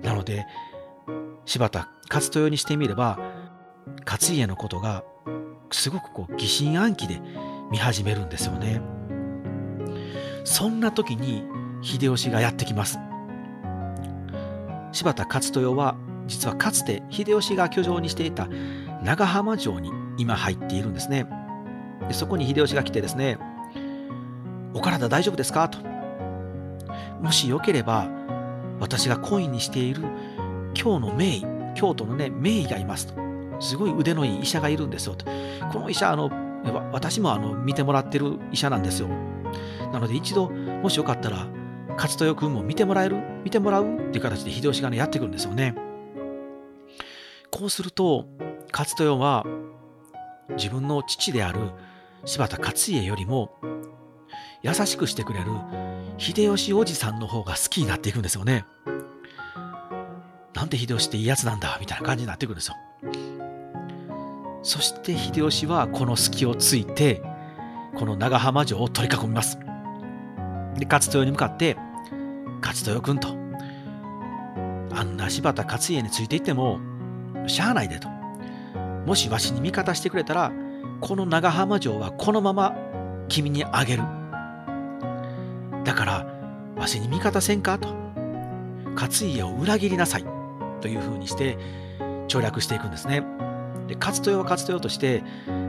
[0.02, 0.48] なので
[1.44, 3.20] 柴田勝豊にしてみれば
[4.04, 5.04] 勝家のことが
[5.70, 7.22] すごくこう疑心暗鬼で
[7.70, 8.82] 見始めるんですよね。
[10.42, 11.44] そんな時に
[11.82, 12.98] 秀吉がやってきます。
[14.92, 18.48] 柴田勝豊は実はかつて秀吉が居城にしていた
[19.02, 21.26] 長浜城に今入っているんですね。
[22.08, 23.38] でそこに秀吉が来てですね、
[24.74, 25.68] お体大丈夫ですか？
[25.68, 25.78] と。
[27.20, 28.08] もしよければ
[28.78, 30.02] 私がコインにしている
[30.74, 33.14] 京の名医、京都のね、名医がいますと。
[33.60, 35.26] すごい腕のいい医者がいるんですよと。
[35.72, 36.30] この医者、あの、
[36.92, 39.08] 私もあの見てもらってる医者なんですよ。
[39.92, 41.46] なので一度、もしよかったら、
[41.96, 43.16] 勝豊君も見てもらえる？
[43.44, 43.96] 見てもらう？
[43.96, 45.74] っていう形で秀吉がね、やってくるんですよね。
[47.50, 48.26] こうすると、
[48.72, 49.44] 勝豊は
[50.56, 51.70] 自分の父である
[52.24, 53.56] 柴田勝家よりも
[54.62, 55.46] 優しくしてくれる
[56.18, 58.64] 秀吉おじさんの方が好きになっていくんですよね。
[60.54, 61.76] なんで秀吉っていいやつなんだ？
[61.80, 62.76] みたいな感じになってくるんですよ。
[64.62, 67.22] そして秀吉はこの隙をついて、
[67.96, 69.58] この長浜城を取り囲みます。
[70.76, 71.76] で、勝豊に向かって、
[72.62, 73.28] 勝豊君と、
[74.92, 76.80] あんな柴田勝家についていっても、
[77.46, 78.08] しゃあないでと。
[79.06, 80.52] もしわしに味方してくれたら、
[81.00, 82.76] この長浜城はこのまま
[83.28, 84.02] 君にあげる。
[85.84, 86.26] だから、
[86.76, 87.94] わしに味方せんかと。
[88.94, 90.40] 勝家を裏切りなさい。
[90.80, 91.58] というふうにして
[92.28, 93.22] 省略していくんですね。
[93.86, 95.22] で勝豊は勝豊として、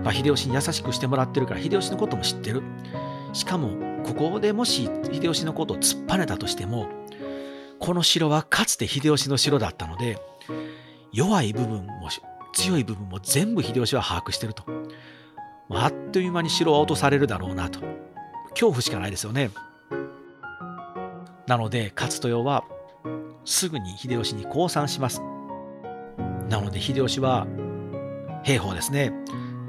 [0.04, 2.64] まあ、秀吉に優しくしてもらってるから秀吉のことも知ってる。
[3.34, 3.70] しかも
[4.04, 6.88] ここでもし秀吉のことを突っぱねたとしても
[7.80, 10.20] この城はかつて秀吉の城だったので
[11.12, 12.10] 弱い部分も
[12.54, 14.64] 強い部分も全部秀吉は把握してると。
[15.70, 17.80] あっという間に城は落とされるだろうなと。
[18.49, 19.52] 恐怖しかないですよね。
[21.47, 22.64] なので勝豊は
[23.45, 25.22] すぐに秀吉に降参します。
[26.49, 27.47] なので秀吉は
[28.43, 29.14] 兵法ですね。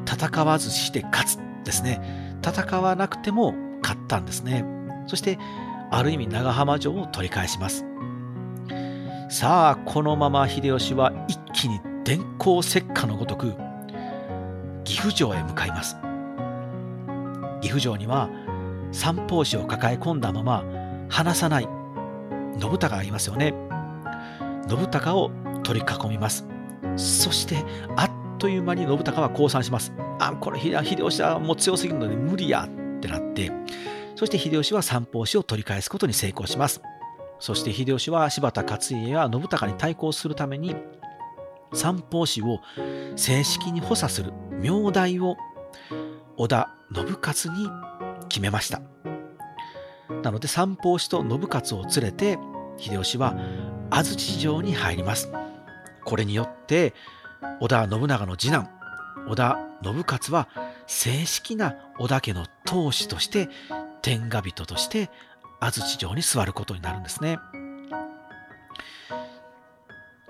[0.04, 2.38] 戦わずして勝つですね。
[2.44, 3.54] 戦わなくても
[3.92, 4.64] 勝ったんですね。
[5.06, 5.38] そして
[5.90, 7.84] ある意味長浜城を取り返します。
[9.28, 13.54] さあ、このまま秀吉は一気に電光石火のごとく
[14.84, 15.96] 岐阜城へ向かいます。
[17.60, 18.28] 岐阜城には
[18.90, 20.64] 三法師を抱え込んだまま
[21.08, 21.68] 離さない
[22.58, 23.54] 信孝がいますよね。
[24.68, 25.30] 信孝を
[25.62, 26.46] 取り囲みます。
[26.96, 27.56] そして
[27.96, 29.92] あっという間に信孝は降参します。
[30.18, 32.68] あ、これ秀吉はもう強すぎるので無理や
[33.02, 33.50] ってなって、
[34.14, 36.80] そして秀吉は三法師を取り返すことに成功します。
[37.40, 40.76] そして秀吉は柴田勝家や信孝に対抗するために
[41.74, 42.60] 三法師を
[43.16, 45.36] 正式に補佐する名代を
[46.36, 47.68] 織田信勝に
[48.28, 48.80] 決めました。
[50.22, 52.38] なので三法師と信勝を連れて
[52.76, 53.34] 秀吉は
[53.90, 55.32] 安土城に入ります。
[56.04, 56.94] これによって
[57.60, 58.70] 織田信長の次男
[59.26, 60.48] 織田信勝は
[60.94, 63.48] 正式な織田家の当主として
[64.02, 65.10] 天下人として
[65.58, 67.38] 安土城に座ることになるんですね。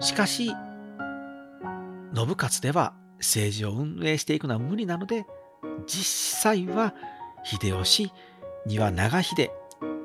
[0.00, 0.54] しかし
[2.14, 5.26] 信勝では政治を運営していくのは無理なので
[5.86, 6.94] 実際は
[7.44, 8.12] 秀吉
[8.66, 9.50] 丹羽長秀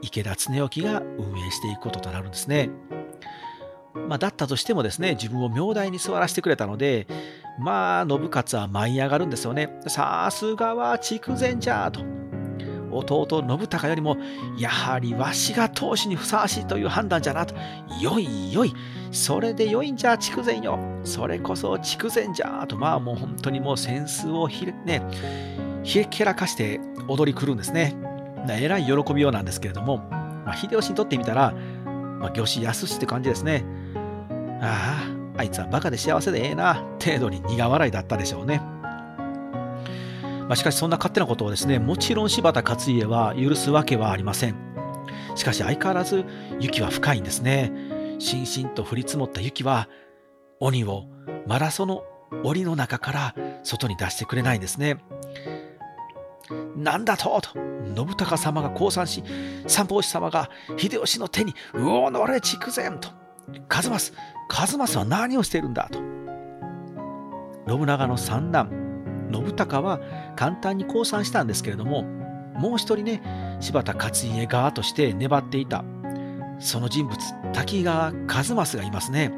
[0.02, 2.70] 池田恒興が運営していくこととなるんですね。
[3.94, 7.08] まあ、だったとしてもですね自分を名代に座らせてくれたので
[7.58, 9.70] まあ信勝は舞い上がるんですよね。
[9.88, 12.02] さすがは筑前じゃと。
[12.90, 14.18] 弟信孝よりも
[14.58, 17.56] やはりわしが当主にふさわしいという判断じゃなと。
[18.02, 18.74] よいよい。
[19.12, 20.80] それでよいんじゃ筑前よ。
[21.04, 22.78] それこそ筑前じゃと。
[22.78, 25.04] まあもう本当にもう扇子をひね、
[25.84, 27.96] ひけらかして踊り狂うんですね。
[28.50, 29.98] えらい喜びようなんですけれども、
[30.46, 31.54] まあ、秀吉にとってみたら、
[32.20, 33.66] まあ、魚子安しって感じですね。
[34.62, 38.62] ああ、あいつはバカで幸せでええな、程度に苦笑いだったでしょうね。
[40.48, 44.56] まあ、しかしそんな勝手なことをですね、もちろん柴田勝家は許すわけはありません。
[45.36, 46.26] しかし相変わらず
[46.60, 47.72] 雪は深いんですね。
[48.20, 49.90] しんしんと降り積もった雪は、
[50.60, 51.04] 鬼を
[51.46, 52.04] マラソンの
[52.44, 54.98] 檻の中から外に出してくれないんですね。
[56.76, 57.50] なんだとと、
[57.96, 59.24] 信孝様が降参し、
[59.68, 63.10] 三法師様が秀吉の手に、うおのれ筑前と、
[63.68, 64.14] 数正、
[64.48, 66.00] 数正は何をしているんだと。
[67.68, 68.70] 信長の三男、
[69.32, 70.00] 信孝は
[70.36, 72.04] 簡単に降参したんですけれども、
[72.56, 75.84] もう一人ね、柴田勝家側として粘っていた、
[76.60, 77.18] その人物、
[77.54, 79.32] 滝川一正がいますね。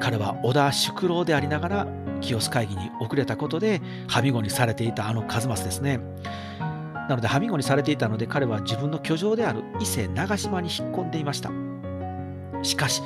[0.00, 1.86] 彼は織田宿老でありながら、
[2.20, 6.00] 清須会議に遅れたことで、はみごにされていたあの一正ですね。
[7.08, 11.50] なので、はみごにされていたので、彼は自分の居城である伊勢長島に引っ込んでいました。
[12.62, 13.02] しかし、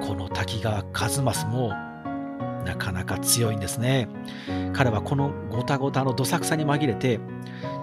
[0.00, 1.72] この滝川一正も
[2.64, 4.08] なかなか強いんですね。
[4.72, 7.20] 彼はこのごたごたのどさくさに紛れて、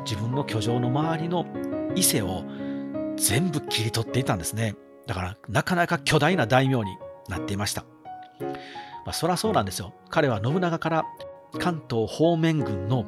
[0.06, 1.46] 自分の居城の周りの
[1.96, 2.44] 伊勢を
[3.18, 4.76] 全部切り取っていたんですね。
[5.06, 6.98] だから、なかなか巨大な大名に
[7.30, 7.86] なっていました。
[9.06, 9.94] まあ、そらそうなんですよ。
[10.10, 11.06] 彼は信長から
[11.60, 13.06] 関東方面軍の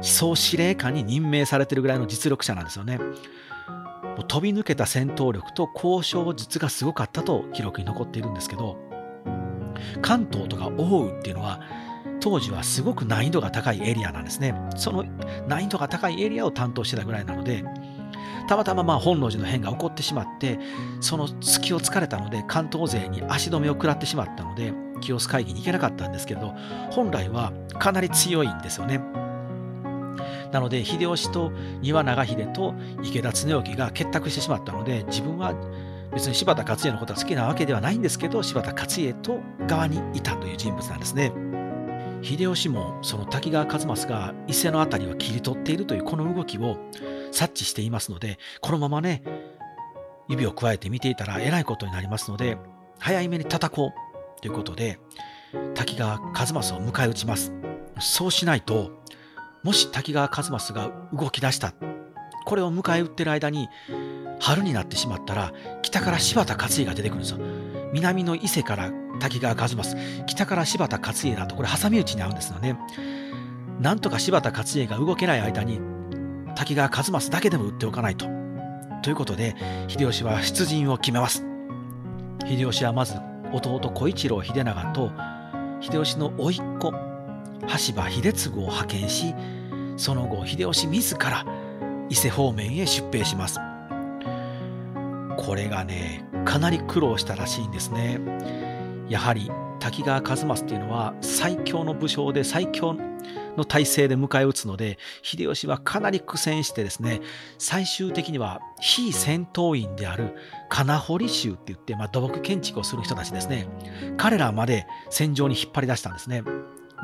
[0.00, 2.98] 総司令官に任命されてるぐらいの実力者なんですよね。
[4.02, 8.76] もう飛び抜けた戦闘力と交渉術がすごかったと記録に残っているんですけど、
[10.02, 11.60] 関東とか奥羽っていうのは
[12.20, 14.54] 当時はすごく難易度が高いエリアなんですね。
[14.76, 15.04] その
[15.46, 17.64] 難易度が高いエリアを担当してたぐらいなので、
[18.48, 20.58] たまたままあ本能寺の変が起こってしまって、
[21.00, 26.54] その隙を突かれたので、関東勢に足止めを食らってしまったので、清須会議に行けなかったんですけど、
[26.90, 29.00] 本来はかなり強いんですよね。
[30.52, 35.54] なので、秀吉と丹羽長秀と池田恒興が結託してしまったので、自分は
[36.12, 41.32] 別に柴田勝家のことは好きなわけではないんですけど、柴田勝家と側にいたという人物なんですね。
[42.22, 46.76] 秀吉もその滝川一正が伊勢の辺りを切り取っているというこの動きを
[47.30, 49.22] 察知していますので、このままね、
[50.28, 52.58] 指を加えて見ていたらえらいことになりますので、
[52.98, 53.92] 早い目に叩こ
[54.38, 54.98] うということで、
[55.74, 57.52] 滝川一正を迎え撃ちます。
[58.00, 58.90] そうしないと、
[59.62, 61.74] もし滝川一正が動き出した、
[62.46, 63.68] これを迎え撃ってる間に、
[64.40, 65.52] 春になってしまったら、
[65.82, 67.38] 北から柴田勝家が出てくるんですよ。
[67.92, 69.96] 南の伊勢から滝川一正、
[70.26, 72.78] 北から柴田勝家だと、これ挟み撃ちに合うんですよね。
[73.80, 75.80] なんとか柴田勝家が動けない間に、
[76.54, 78.26] 滝川一正だけでも撃っておかないと。
[79.02, 79.56] ということで、
[79.88, 81.44] 秀吉は出陣を決めます。
[82.46, 83.14] 秀吉はまず、
[83.52, 85.10] 弟小一郎秀長と、
[85.80, 87.07] 秀吉の甥っ子、
[87.66, 89.34] 羽柴秀次を派遣し、
[89.96, 91.44] その後、秀吉自ら
[92.08, 93.58] 伊勢方面へ出兵します。
[95.36, 98.20] これがね、かなり苦労したらしいんですね。
[99.08, 99.50] やはり
[99.80, 102.94] 滝川一正っていうのは最強の武将で最強
[103.56, 107.20] の体制で迎え撃つので、秀吉はかなり苦戦してですね、
[107.58, 110.36] 最終的には非戦闘員である
[110.68, 113.68] 金堀衆って言って、まあ、土木建築をする人たちですね、
[114.16, 116.42] 彼らまで戦場に引っ張り出したんですね。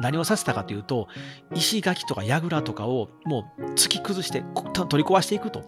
[0.01, 1.09] 何をさせたかというと、
[1.55, 4.45] 石垣とか櫓とかをもう突き崩して
[4.89, 5.61] 取り壊していくと。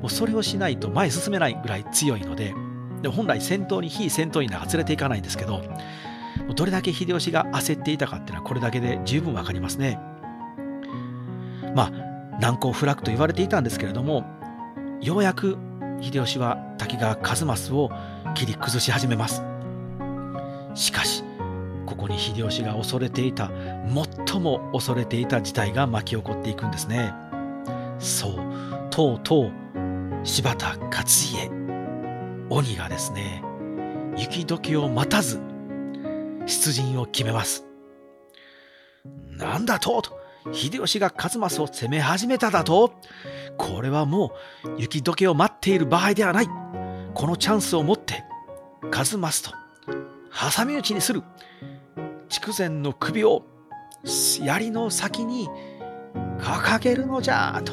[0.00, 2.54] もうそれをしないと前進めないぐらい強いので、
[3.02, 5.62] で本来戦闘に非戦闘員なんか連れていかないんですけど、
[6.54, 9.98] どれだけ秀吉が焦っていたかっていうのはこれだけで十分わかりますね。
[11.74, 11.90] まあ
[12.40, 14.24] 難攻不落と言われていたんですけれども
[15.00, 15.56] ようやく
[16.00, 17.90] 秀吉は滝川一益を
[18.34, 19.42] 切り崩し始めます。
[20.74, 21.24] しかし
[21.86, 23.50] ここに秀吉が恐れていた
[24.26, 27.14] 最も恐れていた事態が巻き起こっていくんですね。
[27.98, 28.36] そう
[28.90, 29.52] とうとう
[30.24, 31.50] 柴田勝家
[32.50, 33.42] 鬼がですね
[34.16, 35.40] 雪解けを待たず
[36.46, 37.64] 出陣を決めます。
[39.30, 40.18] なんだとと
[40.52, 42.92] 秀吉が勝益を攻め始めただと
[43.56, 44.32] これはも
[44.64, 46.48] う雪解けを待っている場合ではない
[47.14, 48.24] このチャンスを持って
[48.90, 49.50] 数益と
[50.54, 51.22] 挟み撃ちにする
[52.28, 53.44] 筑前の首を
[54.42, 55.48] 槍の先に
[56.38, 57.72] 掲げるのじゃと。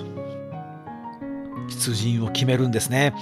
[1.69, 3.13] 出陣を決めるんですね。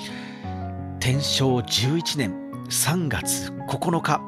[1.00, 2.34] 天正11年
[2.70, 4.22] 3月9日。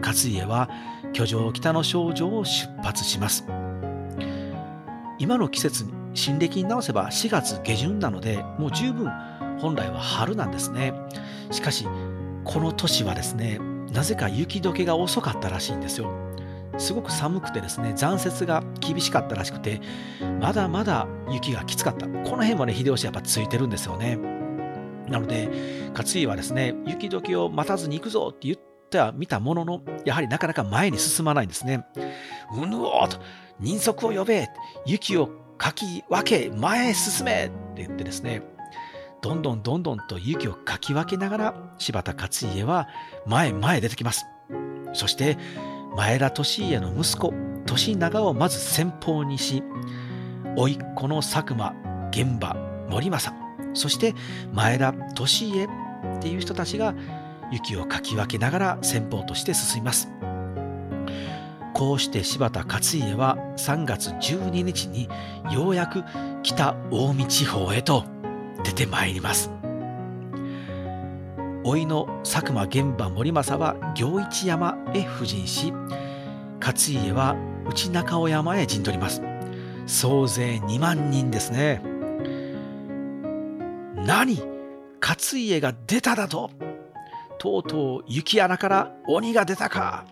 [0.00, 0.70] 勝家は
[1.12, 3.44] 居城北の少女を出発します。
[5.18, 9.10] 今の季節に新暦に直せば4月下旬なのでもう十分
[9.60, 10.94] 本来は春なんですね。
[11.50, 11.86] しかし
[12.44, 13.58] この年はですね
[13.92, 16.10] なぜか雪解けが遅かったらしいんですよ。
[16.78, 19.80] すごく寒くてですね残雪が厳しかったらしくて
[20.40, 22.06] まだまだ雪がきつかった。
[22.06, 24.16] この辺もね秀吉やっぱついてるんですよね。
[25.08, 25.48] なので
[25.94, 28.58] 勝家はですね雪解けを待たずに行くぞって言っ
[28.90, 31.84] てはみたもののやはりなかなか前に進まないんですね。
[32.54, 33.18] うぬおーと
[33.58, 34.48] 人足を呼べ
[34.86, 38.42] 雪をかき分け前へ進めって言ってですね
[39.20, 42.88] どんどんどんどんと雪をかき分けながら柴田勝家は
[43.26, 44.26] 前前出てきます。
[44.92, 45.36] そして
[45.96, 47.34] 前田利家の息子
[47.86, 49.62] 利長をまず先鋒にし
[50.56, 51.74] 甥っ子の佐久間
[52.10, 52.54] 玄馬
[52.88, 53.36] 森政。
[53.74, 54.14] そして
[54.52, 55.68] 前田利家っ
[56.20, 56.94] ていう人たちが
[57.50, 60.08] 雪をかき分けながら先鋒として進みます。
[61.74, 65.08] こうして柴田勝家は3月12日に
[65.52, 66.02] ようやく
[66.42, 68.17] 北近江地方へと
[68.64, 69.50] 出てまいります。
[71.64, 75.72] 老いの佐久間玄馬森政は行一山へ布陣し
[76.60, 77.36] 勝家は
[77.68, 79.22] 内中尾山へ陣取ります。
[79.86, 81.82] 総勢2万人ですね。
[83.96, 84.40] 何
[85.00, 86.50] 勝家が出ただと
[87.38, 90.06] とうとう雪穴から鬼が出たか。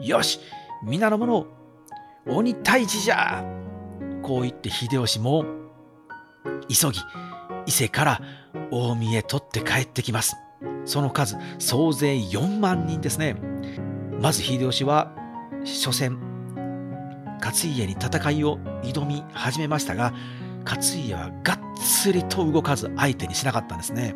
[0.00, 0.40] よし
[0.82, 1.46] 皆の者
[2.26, 3.44] 鬼退治じゃ。
[4.22, 5.44] こう言って秀吉も
[6.68, 7.00] 急ぎ
[7.66, 8.20] 伊勢から
[8.70, 10.36] 近江へ取って帰ってきます。
[10.84, 13.36] その数総勢4万人ですね。
[14.20, 15.12] まず秀吉は
[15.64, 16.18] 初戦
[17.40, 20.14] 勝家に戦いを挑み始めましたが
[20.64, 24.14] 勝家はがっつりと動かず相手にしなかったんですね。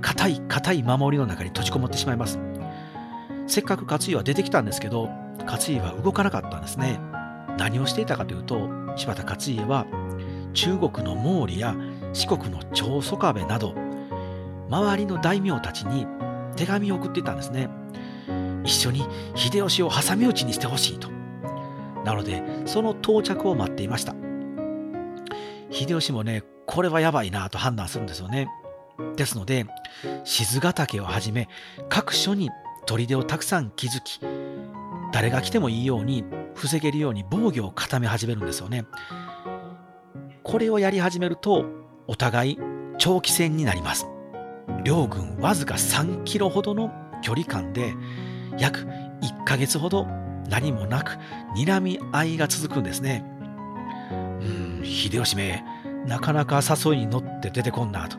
[0.00, 2.38] 硬い硬い守りの中に閉じこもってしまいます。
[3.46, 5.08] せっかく勝家は出てきたんですけど
[5.46, 6.98] 勝家は動かなかったんですね。
[7.58, 9.86] 何をしていたかというと柴田勝家は
[10.54, 11.74] 中国の毛利や
[12.18, 13.76] 四国の長宗我部など
[14.68, 16.04] 周りの大名たちに
[16.56, 17.70] 手紙を送っていたんですね。
[18.64, 19.06] 一緒に
[19.36, 21.08] 秀吉を挟み撃ちにしてほしいと。
[22.04, 24.16] なのでその到着を待っていました。
[25.70, 28.48] 秀吉もねこれはやばいなと判断するんですよね。
[29.14, 29.66] ですので
[30.24, 31.48] 静ヶ岳をはじめ
[31.88, 32.50] 各所に
[32.84, 34.20] 砦をたくさん築き
[35.12, 36.24] 誰が来てもいいように
[36.56, 38.86] 防げるように防御を固め始めるんですよね。
[40.42, 41.77] これをやり始めると
[42.08, 42.58] お互い
[42.96, 44.06] 長期戦になります。
[44.82, 46.90] 両軍わずか3キロほどの
[47.22, 47.92] 距離感で
[48.58, 48.80] 約
[49.20, 50.06] 1ヶ月ほど
[50.48, 51.18] 何もなく
[51.54, 53.24] 睨み合いが続くんですね。
[54.40, 55.62] うん秀吉め
[56.06, 58.16] なかなか誘いに乗って出てこんなと。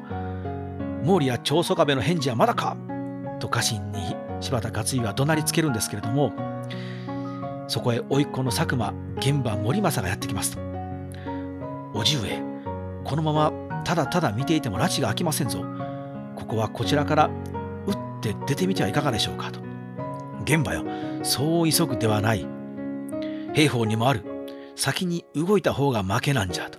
[1.03, 2.77] 毛利や長宗我部の返事はまだか
[3.39, 6.31] と家臣に柴田勝家は怒鳴りつけるんですけれども
[7.67, 10.61] そこへ甥っ子の佐久間玄馬森政がやってきますと。
[11.93, 12.41] 叔父上
[13.03, 15.65] このままただただ見ていても拉致が開きませんぞ。
[16.35, 17.31] ここはこちらから
[17.87, 19.61] 打って出てみてはいかがでしょうかと。
[20.43, 20.85] 現場よ。
[21.23, 22.45] そう急ぐではない。
[23.55, 24.23] 兵法にもある。
[24.75, 26.77] 先に動いた方が負けなんじゃと。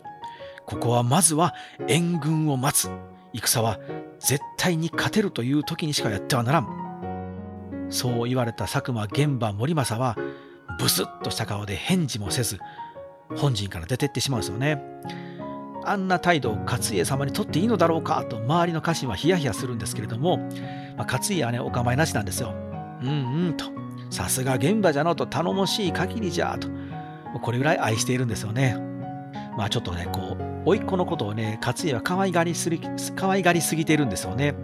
[0.66, 1.52] ここはまずは
[1.88, 2.88] 援軍を待つ。
[3.32, 3.80] 戦は
[4.20, 7.88] 絶対に勝てるという時にしかやってはならん。
[7.90, 10.16] そう言われた佐久間玄馬森政は
[10.78, 12.60] ブスッとした顔で返事もせず
[13.36, 14.80] 本陣から出てってしまうんですよね。
[15.84, 20.38] あんな態度を勝家様にとっていいのだろうかと周りの家臣はヒヤヒヤするんですけれども、
[20.96, 22.54] まあ、勝家はねお構いなしなんですよ。
[23.02, 23.66] うんうんと
[24.10, 26.68] さすが現場じゃのと頼もしい限りじゃと
[27.40, 28.76] これぐらい愛しているんですよね。
[29.56, 32.80] まあちょっとねこう甥っ子のことをね勝家は可愛がりすぎ
[33.16, 34.54] 可愛がりすぎているんですよね。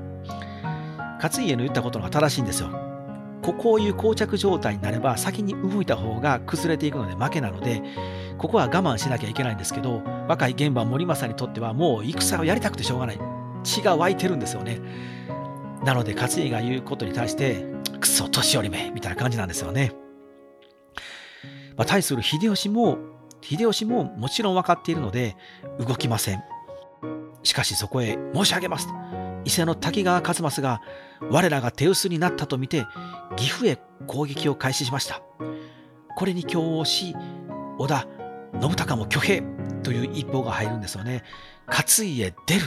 [1.22, 2.70] 勝家の言ったことが正しいんですよ。
[3.42, 7.80] ここういう膠着状態になれば先に動いた方が崩れていくので負けなので
[8.38, 13.20] ここは我慢しなきゃいけないんですけど若い現場森政にとってはもう戦をやりたくてしょうがない。
[13.64, 14.80] 血が湧いてるんですよね。
[15.84, 17.64] なので勝家が言うことに対して
[18.00, 19.92] クソ年寄りめみたいな感じなんですよね、
[21.76, 22.98] まあ、対する秀吉も
[23.40, 25.36] 秀吉ももちろん分かっているので
[25.78, 26.42] 動きません。
[27.42, 28.88] しかしそこへ申し上げます
[29.44, 30.80] 伊勢の滝川一益が
[31.30, 32.84] 我らが手薄になったと見て
[33.36, 35.22] 岐阜へ攻撃を開始しました。
[36.16, 37.14] これに共応し
[37.78, 38.08] 織田
[38.60, 39.42] 信孝も挙兵
[39.82, 41.22] という一報が入るんですよね
[41.66, 42.62] 勝家出る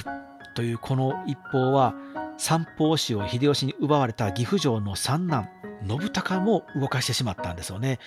[0.56, 1.94] というこの一報は
[2.38, 5.50] 三方氏を秀吉に奪われた岐阜城の三男
[5.88, 8.00] 信孝も動かしてしまったんですよね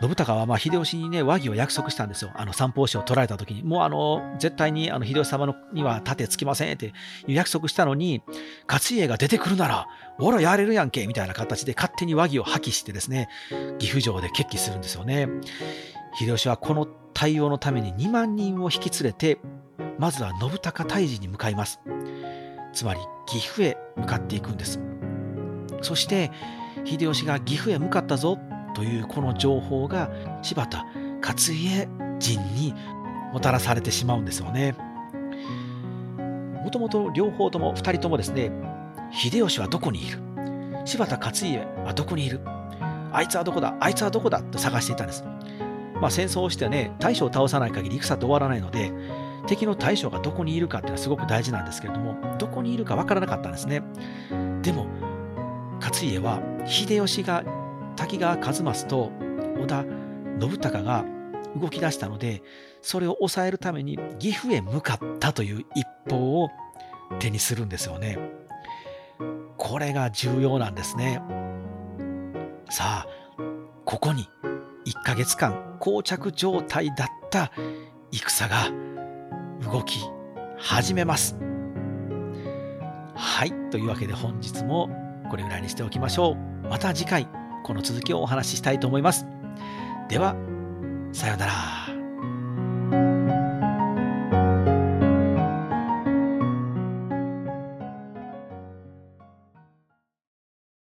[0.00, 2.30] 信孝はま秀吉にね和議を約束したんですよ。
[2.34, 3.62] あの三方氏を取られた時に。
[3.62, 6.94] もうあの絶対にあの秀吉様のには盾つきませんって
[7.26, 8.22] 約束したのに
[8.66, 9.86] 勝家が出てくるなら
[10.18, 13.28] おらやれるやんけみたいな形で勝手に和議を破棄してですね
[13.78, 15.28] 岐阜城で決起するんですよね。
[16.14, 19.38] 秀吉はこの対応のために2万人を引き連れて
[19.98, 21.80] まずは信孝退治に向かいます。
[22.72, 24.80] つまり岐阜へ向かっていくんです。
[25.82, 26.30] そして
[26.84, 28.38] 秀吉が岐阜へ向かったぞ
[28.74, 30.10] というこの情報が
[30.42, 30.86] 柴田
[31.20, 31.88] 勝家
[32.18, 32.74] 陣に
[33.32, 34.74] もたらされてしまうんですよね。
[36.62, 38.52] もともと両方とも2人ともですね
[39.12, 40.18] 秀吉はどこにいる？
[40.84, 42.40] 柴田勝家はどこにいる？
[43.12, 43.76] あいつはどこだ？
[43.80, 44.42] あいつはどこだ？
[44.42, 45.24] と探していたんです。
[46.00, 48.92] まあ、戦争をしてね大将を倒さない限り戦って終わらないので
[49.46, 53.82] 敵の大将がどこにいるかっていうのはすごく大事なんですけれどもどこにいるか分からなかったんですね。
[54.62, 54.86] でも
[55.80, 57.42] 勝家は秀吉が
[57.96, 59.10] 滝川一益と
[59.56, 59.84] 織田
[60.40, 61.04] 信孝が
[61.56, 62.42] 動き出したので
[62.82, 66.50] それを抑えるために岐阜へ向かったという一報を
[67.18, 68.18] 手にするんですよね。
[69.56, 71.20] これが重要なんですね。
[72.70, 73.06] さあ
[73.84, 74.28] ここに
[74.86, 77.52] 1ヶ月間膠着状態だった
[78.10, 78.70] 戦が
[79.70, 79.98] 動き
[80.58, 81.36] 始めます。
[83.14, 84.88] はいというわけで本日も
[85.30, 86.68] これぐらいにしておきましょう。
[86.68, 87.28] また次回
[87.64, 89.26] この続きをお話ししたいと思います。
[90.08, 90.34] では、
[91.12, 91.79] さようなら。